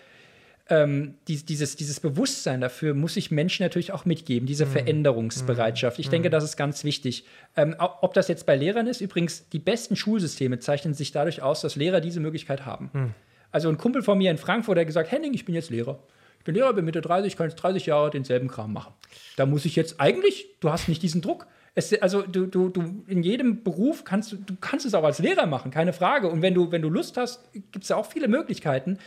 [0.69, 4.71] ähm, die, dieses, dieses Bewusstsein dafür muss ich Menschen natürlich auch mitgeben, diese mhm.
[4.71, 5.99] Veränderungsbereitschaft.
[5.99, 6.11] Ich mhm.
[6.11, 7.25] denke, das ist ganz wichtig.
[7.55, 11.61] Ähm, ob das jetzt bei Lehrern ist, übrigens, die besten Schulsysteme zeichnen sich dadurch aus,
[11.61, 12.89] dass Lehrer diese Möglichkeit haben.
[12.93, 13.13] Mhm.
[13.51, 15.99] Also ein Kumpel von mir in Frankfurt, der gesagt, Henning, ich bin jetzt Lehrer.
[16.39, 18.93] Ich bin Lehrer, bin Mitte 30, ich kann jetzt 30 Jahre denselben Kram machen.
[19.35, 21.47] Da muss ich jetzt eigentlich, du hast nicht diesen Druck.
[21.75, 25.19] Es, also du, du, du in jedem Beruf kannst du, du kannst es auch als
[25.19, 26.27] Lehrer machen, keine Frage.
[26.27, 28.97] Und wenn du, wenn du Lust hast, gibt es ja auch viele Möglichkeiten.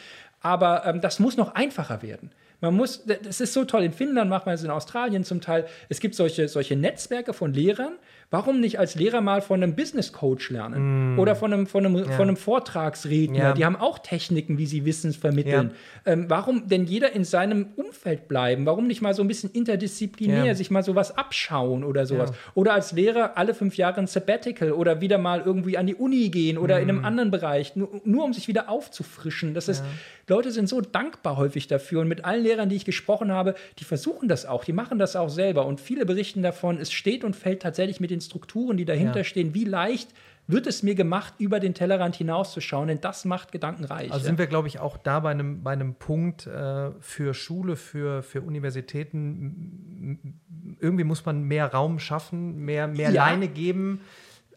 [0.41, 2.31] Aber ähm, das muss noch einfacher werden.
[2.61, 3.83] Man muss, das ist so toll.
[3.85, 5.67] In Finnland macht man es in Australien zum Teil.
[5.89, 7.95] Es gibt solche, solche Netzwerke von Lehrern,
[8.33, 11.15] Warum nicht als Lehrer mal von einem Business Coach lernen?
[11.15, 11.19] Mm.
[11.19, 12.05] Oder von einem, von einem, ja.
[12.13, 13.39] von einem Vortragsredner?
[13.39, 13.53] Ja.
[13.55, 15.73] Die haben auch Techniken, wie sie Wissen vermitteln.
[16.07, 16.13] Ja.
[16.13, 18.67] Ähm, warum denn jeder in seinem Umfeld bleiben?
[18.67, 22.33] Warum nicht mal so ein bisschen interdisziplinär sich mal sowas abschauen oder sowas?
[22.55, 26.29] Oder als Lehrer alle fünf Jahre ein Sabbatical oder wieder mal irgendwie an die Uni
[26.29, 26.83] gehen oder mm.
[26.83, 27.05] in einem mm.
[27.05, 29.55] anderen Bereich, nur, nur um sich wieder aufzufrischen.
[29.55, 29.83] Das ist,
[30.29, 32.03] Leute sind so dankbar häufig dafür.
[32.03, 35.17] Und mit allen Lehrern, die ich gesprochen habe, die versuchen das auch, die machen das
[35.17, 35.67] auch selber.
[35.67, 39.19] Und viele berichten davon, es steht und fällt tatsächlich mit den den Strukturen, die dahinter
[39.19, 39.25] ja.
[39.25, 40.11] stehen, wie leicht
[40.47, 44.13] wird es mir gemacht, über den Tellerrand hinauszuschauen, denn das macht Gedanken reich.
[44.13, 47.77] Also sind wir, glaube ich, auch da bei einem, bei einem Punkt äh, für Schule,
[47.77, 50.37] für, für Universitäten.
[50.81, 53.27] Irgendwie muss man mehr Raum schaffen, mehr, mehr ja.
[53.27, 54.01] Leine geben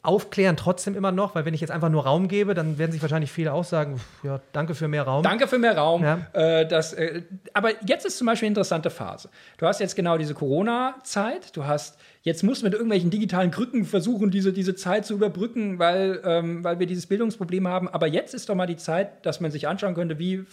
[0.03, 3.01] aufklären trotzdem immer noch, weil wenn ich jetzt einfach nur Raum gebe, dann werden sich
[3.01, 5.23] wahrscheinlich viele auch sagen, ja, danke für mehr Raum.
[5.23, 6.03] Danke für mehr Raum.
[6.03, 6.19] Ja.
[6.33, 9.29] Äh, das, äh, aber jetzt ist zum Beispiel eine interessante Phase.
[9.57, 13.83] Du hast jetzt genau diese Corona-Zeit, du hast Jetzt muss man mit irgendwelchen digitalen Krücken
[13.83, 17.89] versuchen, diese, diese Zeit zu überbrücken, weil, ähm, weil wir dieses Bildungsproblem haben.
[17.89, 20.45] Aber jetzt ist doch mal die Zeit, dass man sich anschauen könnte, wie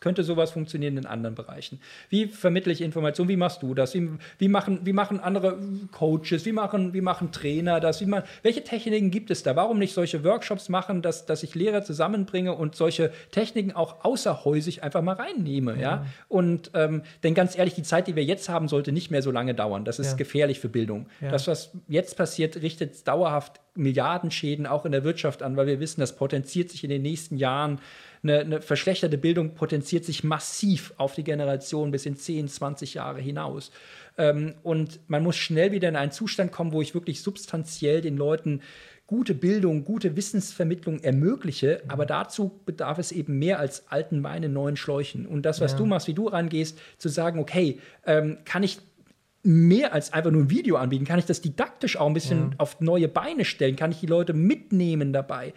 [0.00, 1.80] könnte sowas funktionieren in anderen Bereichen.
[2.10, 3.30] Wie vermittle ich Informationen?
[3.30, 3.94] Wie machst du das?
[3.94, 5.58] Wie, wie, machen, wie machen andere
[5.90, 6.44] Coaches?
[6.44, 8.02] Wie machen, wie machen Trainer das?
[8.02, 9.56] Wie man, welche Techniken gibt es da?
[9.56, 14.82] Warum nicht solche Workshops machen, dass, dass ich Lehrer zusammenbringe und solche Techniken auch außerhäusig
[14.82, 15.76] einfach mal reinnehme?
[15.76, 15.80] Ja.
[15.80, 16.06] ja?
[16.28, 19.30] Und ähm, denn ganz ehrlich, die Zeit, die wir jetzt haben, sollte nicht mehr so
[19.30, 19.86] lange dauern.
[19.86, 20.16] Das ist ja.
[20.16, 21.05] gefährlich für Bildung.
[21.20, 21.30] Ja.
[21.30, 26.00] Das, was jetzt passiert, richtet dauerhaft Milliardenschäden auch in der Wirtschaft an, weil wir wissen,
[26.00, 27.80] das potenziert sich in den nächsten Jahren.
[28.22, 33.20] Eine, eine verschlechterte Bildung potenziert sich massiv auf die Generation bis in 10, 20 Jahre
[33.20, 33.70] hinaus.
[34.18, 38.16] Ähm, und man muss schnell wieder in einen Zustand kommen, wo ich wirklich substanziell den
[38.16, 38.62] Leuten
[39.06, 41.90] gute Bildung, gute Wissensvermittlung ermögliche, mhm.
[41.90, 45.26] aber dazu bedarf es eben mehr als alten Wein in neuen Schläuchen.
[45.26, 45.78] Und das, was ja.
[45.78, 48.78] du machst, wie du rangehst, zu sagen, okay, ähm, kann ich
[49.46, 51.04] mehr als einfach nur ein Video anbieten?
[51.04, 52.56] Kann ich das didaktisch auch ein bisschen ja.
[52.58, 53.76] auf neue Beine stellen?
[53.76, 55.54] Kann ich die Leute mitnehmen dabei?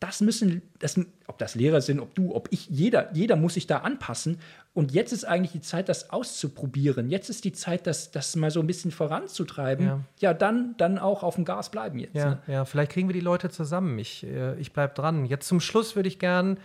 [0.00, 3.68] Das müssen, das, ob das Lehrer sind, ob du, ob ich, jeder, jeder muss sich
[3.68, 4.38] da anpassen.
[4.74, 7.08] Und jetzt ist eigentlich die Zeit, das auszuprobieren.
[7.08, 9.86] Jetzt ist die Zeit, das, das mal so ein bisschen voranzutreiben.
[9.86, 12.16] Ja, ja dann, dann auch auf dem Gas bleiben jetzt.
[12.16, 12.38] Ja, ne?
[12.48, 13.98] ja vielleicht kriegen wir die Leute zusammen.
[13.98, 15.24] Ich, äh, ich bleibe dran.
[15.24, 16.58] Jetzt zum Schluss würde ich gern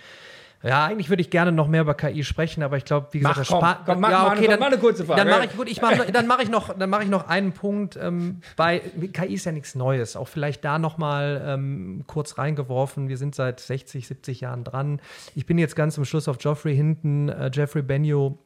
[0.63, 3.37] ja, eigentlich würde ich gerne noch mehr über KI sprechen, aber ich glaube, wie gesagt,
[3.51, 5.21] mach, komm, komm, mach, ja, okay, dann, mal eine kurze Frage.
[5.21, 7.53] Dann mache ich, gut, ich mach, dann mache ich noch, dann mache ich noch einen
[7.53, 7.97] Punkt.
[8.01, 10.15] Ähm, bei KI ist ja nichts Neues.
[10.15, 13.07] Auch vielleicht da noch mal ähm, kurz reingeworfen.
[13.07, 14.99] Wir sind seit 60, 70 Jahren dran.
[15.35, 18.39] Ich bin jetzt ganz zum Schluss auf Geoffrey Hinton, äh, Jeffrey Benio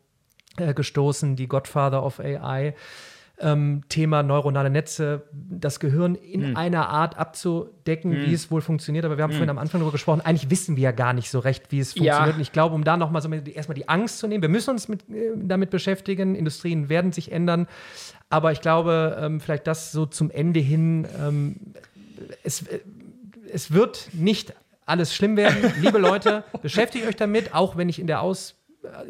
[0.57, 2.76] äh, gestoßen, die Godfather of AI.
[3.42, 6.58] Ähm, Thema neuronale Netze, das Gehirn in mhm.
[6.58, 8.26] einer Art abzudecken, mhm.
[8.26, 9.06] wie es wohl funktioniert.
[9.06, 9.36] Aber wir haben mhm.
[9.36, 11.94] vorhin am Anfang darüber gesprochen, eigentlich wissen wir ja gar nicht so recht, wie es
[11.94, 12.28] funktioniert.
[12.28, 12.36] Ja.
[12.36, 14.88] Und ich glaube, um da nochmal so erstmal die Angst zu nehmen, wir müssen uns
[14.88, 17.68] mit, äh, damit beschäftigen, Industrien werden sich ändern.
[18.30, 21.56] Aber ich glaube, ähm, vielleicht das so zum Ende hin, ähm,
[22.44, 22.80] es, äh,
[23.52, 24.54] es wird nicht
[24.86, 25.74] alles schlimm werden.
[25.82, 28.56] Liebe Leute, beschäftigt euch damit, auch wenn ich in der Aus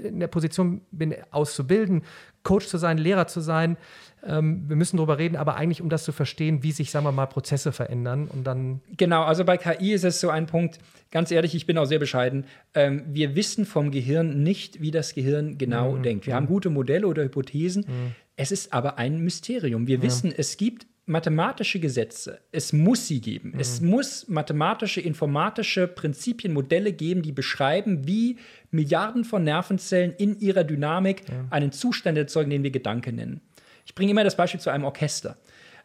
[0.04, 2.04] in der Position bin, auszubilden,
[2.44, 3.78] Coach zu sein, Lehrer zu sein.
[4.26, 7.12] Ähm, wir müssen darüber reden, aber eigentlich um das zu verstehen, wie sich, sagen wir
[7.12, 8.82] mal, Prozesse verändern und dann.
[8.98, 12.00] Genau, also bei KI ist es so ein Punkt, ganz ehrlich, ich bin auch sehr
[12.00, 12.46] bescheiden.
[12.74, 16.04] Ähm, wir wissen vom Gehirn nicht, wie das Gehirn genau mhm.
[16.04, 16.28] denkt.
[16.28, 16.38] Wir mhm.
[16.38, 17.86] haben gute Modelle oder Hypothesen.
[17.88, 18.16] Mhm.
[18.36, 19.88] Es ist aber ein Mysterium.
[19.88, 20.04] Wir ja.
[20.04, 22.40] wissen, es gibt mathematische Gesetze.
[22.52, 23.52] Es muss sie geben.
[23.54, 23.60] Mhm.
[23.60, 28.38] Es muss mathematische, informatische Prinzipien, Modelle geben, die beschreiben, wie
[28.72, 31.46] Milliarden von Nervenzellen in ihrer Dynamik ja.
[31.50, 33.42] einen Zustand erzeugen, den wir Gedanke nennen.
[33.86, 35.38] Ich bringe immer das Beispiel zu einem Orchester.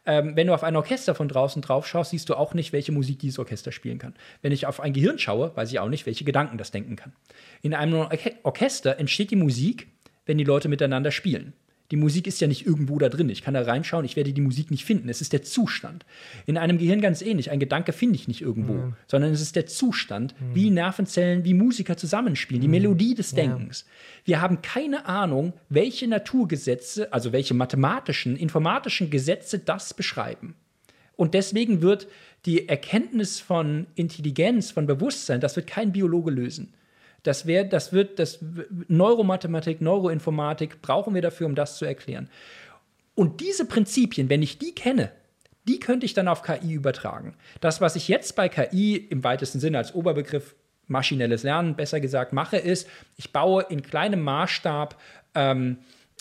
[0.07, 2.93] Ähm, wenn du auf ein Orchester von draußen drauf schaust, siehst du auch nicht, welche
[2.93, 4.15] Musik dieses Orchester spielen kann.
[4.41, 7.13] Wenn ich auf ein Gehirn schaue, weiß ich auch nicht, welche Gedanken das denken kann.
[7.61, 8.07] In einem
[8.45, 9.89] Orchester entsteht die Musik,
[10.25, 11.55] wenn die Leute miteinander spielen.
[11.91, 13.29] Die Musik ist ja nicht irgendwo da drin.
[13.29, 15.09] Ich kann da reinschauen, ich werde die Musik nicht finden.
[15.09, 16.05] Es ist der Zustand.
[16.47, 17.51] In einem Gehirn ganz ähnlich.
[17.51, 18.97] Ein Gedanke finde ich nicht irgendwo, mhm.
[19.07, 20.55] sondern es ist der Zustand, mhm.
[20.55, 22.73] wie Nervenzellen, wie Musiker zusammenspielen, die mhm.
[22.73, 23.85] Melodie des Denkens.
[23.87, 24.27] Ja.
[24.27, 30.55] Wir haben keine Ahnung, welche Naturgesetze, also welche mathematischen, informatischen Gesetze das beschreiben.
[31.17, 32.09] Und deswegen wird
[32.45, 36.75] die Erkenntnis von Intelligenz, von Bewusstsein, das wird kein Biologe lösen.
[37.27, 38.39] Das, wär, das wird, das
[38.89, 42.29] Neuromathematik, Neuroinformatik brauchen wir dafür, um das zu erklären.
[43.15, 45.11] Und diese Prinzipien, wenn ich die kenne,
[45.67, 47.35] die könnte ich dann auf KI übertragen.
[47.61, 50.55] Das, was ich jetzt bei KI im weitesten Sinne als Oberbegriff
[50.87, 54.97] maschinelles Lernen besser gesagt mache, ist, ich baue in kleinem Maßstab
[55.35, 55.79] ähm,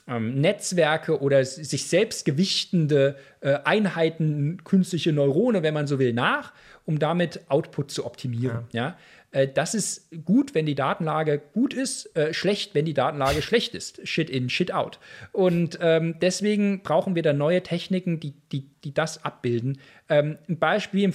[0.07, 6.53] ähm, Netzwerke oder sich selbst gewichtende äh, Einheiten, künstliche Neurone, wenn man so will, nach,
[6.85, 8.65] um damit Output zu optimieren.
[8.71, 8.81] Ja.
[8.81, 8.97] ja?
[9.35, 13.75] Äh, das ist gut, wenn die Datenlage gut ist, äh, schlecht, wenn die Datenlage schlecht
[13.75, 14.07] ist.
[14.07, 14.99] Shit in, shit out.
[15.33, 19.79] Und ähm, deswegen brauchen wir da neue Techniken, die, die, die das abbilden.
[20.07, 21.13] Ähm, ein Beispiel wie im,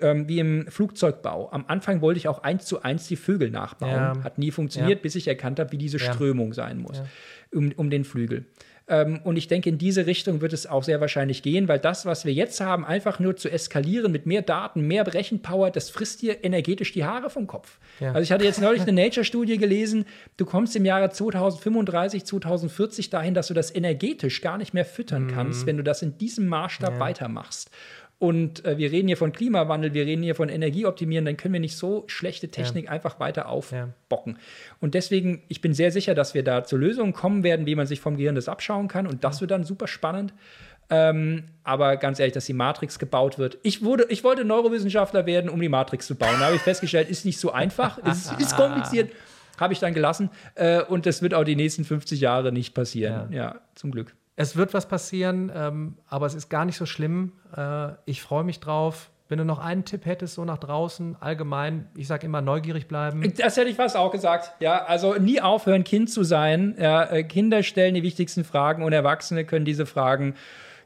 [0.00, 1.50] ähm, wie im, Flugzeugbau.
[1.50, 3.90] Am Anfang wollte ich auch eins zu eins die Vögel nachbauen.
[3.90, 4.22] Ja.
[4.22, 5.02] Hat nie funktioniert, ja.
[5.02, 6.12] bis ich erkannt habe, wie diese ja.
[6.12, 7.00] Strömung sein muss
[7.54, 8.46] um, um den Flügel.
[8.88, 12.04] Ähm, und ich denke, in diese Richtung wird es auch sehr wahrscheinlich gehen, weil das,
[12.06, 16.22] was wir jetzt haben, einfach nur zu eskalieren mit mehr Daten, mehr Rechenpower, das frisst
[16.22, 17.78] dir energetisch die Haare vom Kopf.
[18.00, 18.08] Ja.
[18.08, 20.04] Also ich hatte jetzt neulich eine Nature-Studie gelesen,
[20.36, 25.24] du kommst im Jahre 2035, 2040 dahin, dass du das energetisch gar nicht mehr füttern
[25.24, 25.34] mhm.
[25.34, 27.00] kannst, wenn du das in diesem Maßstab ja.
[27.00, 27.70] weitermachst.
[28.22, 31.60] Und äh, wir reden hier von Klimawandel, wir reden hier von Energieoptimieren, dann können wir
[31.60, 32.92] nicht so schlechte Technik ja.
[32.92, 34.34] einfach weiter aufbocken.
[34.34, 34.40] Ja.
[34.80, 37.88] Und deswegen, ich bin sehr sicher, dass wir da zu Lösungen kommen werden, wie man
[37.88, 39.08] sich vom Gehirn das abschauen kann.
[39.08, 40.34] Und das wird dann super spannend.
[40.88, 43.58] Ähm, aber ganz ehrlich, dass die Matrix gebaut wird.
[43.64, 46.36] Ich, wurde, ich wollte Neurowissenschaftler werden, um die Matrix zu bauen.
[46.38, 49.10] Da habe ich festgestellt, ist nicht so einfach, ist, ist kompliziert.
[49.58, 50.30] Habe ich dann gelassen.
[50.54, 53.32] Äh, und das wird auch die nächsten 50 Jahre nicht passieren.
[53.32, 54.14] Ja, ja zum Glück.
[54.42, 57.32] Es wird was passieren, ähm, aber es ist gar nicht so schlimm.
[57.56, 59.10] Äh, ich freue mich drauf.
[59.28, 63.22] Wenn du noch einen Tipp hättest, so nach draußen, allgemein, ich sage immer neugierig bleiben.
[63.38, 64.52] Das hätte ich fast auch gesagt.
[64.60, 66.74] Ja, also nie aufhören, Kind zu sein.
[66.78, 70.34] Ja, äh, Kinder stellen die wichtigsten Fragen und Erwachsene können diese Fragen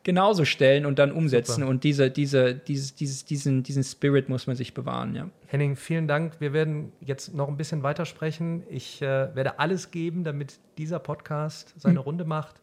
[0.05, 1.63] genauso stellen und dann umsetzen.
[1.63, 1.69] Super.
[1.69, 5.17] Und diese, diese, dieses, dieses, diesen, diesen Spirit muss man sich bewahren.
[5.17, 5.31] Ja.
[5.47, 6.35] Henning, vielen Dank.
[6.41, 8.65] Wir werden jetzt noch ein bisschen weitersprechen.
[8.69, 12.05] Ich äh, werde alles geben, damit dieser Podcast seine hm.
[12.05, 12.61] Runde macht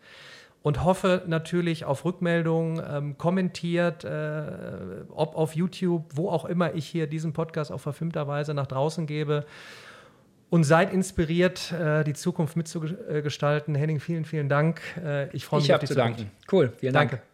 [0.63, 4.43] und hoffe natürlich auf Rückmeldungen, ähm, kommentiert, äh,
[5.09, 9.05] ob auf YouTube, wo auch immer ich hier diesen Podcast auf verfilmter Weise nach draußen
[9.05, 9.45] gebe.
[10.49, 13.75] Und seid inspiriert, äh, die Zukunft mitzugestalten.
[13.75, 14.81] Henning, vielen, vielen Dank.
[15.03, 16.19] Äh, ich freue mich ich auf die zu Zukunft.
[16.19, 16.31] danken.
[16.51, 17.11] Cool, vielen Dank.
[17.11, 17.32] Danke.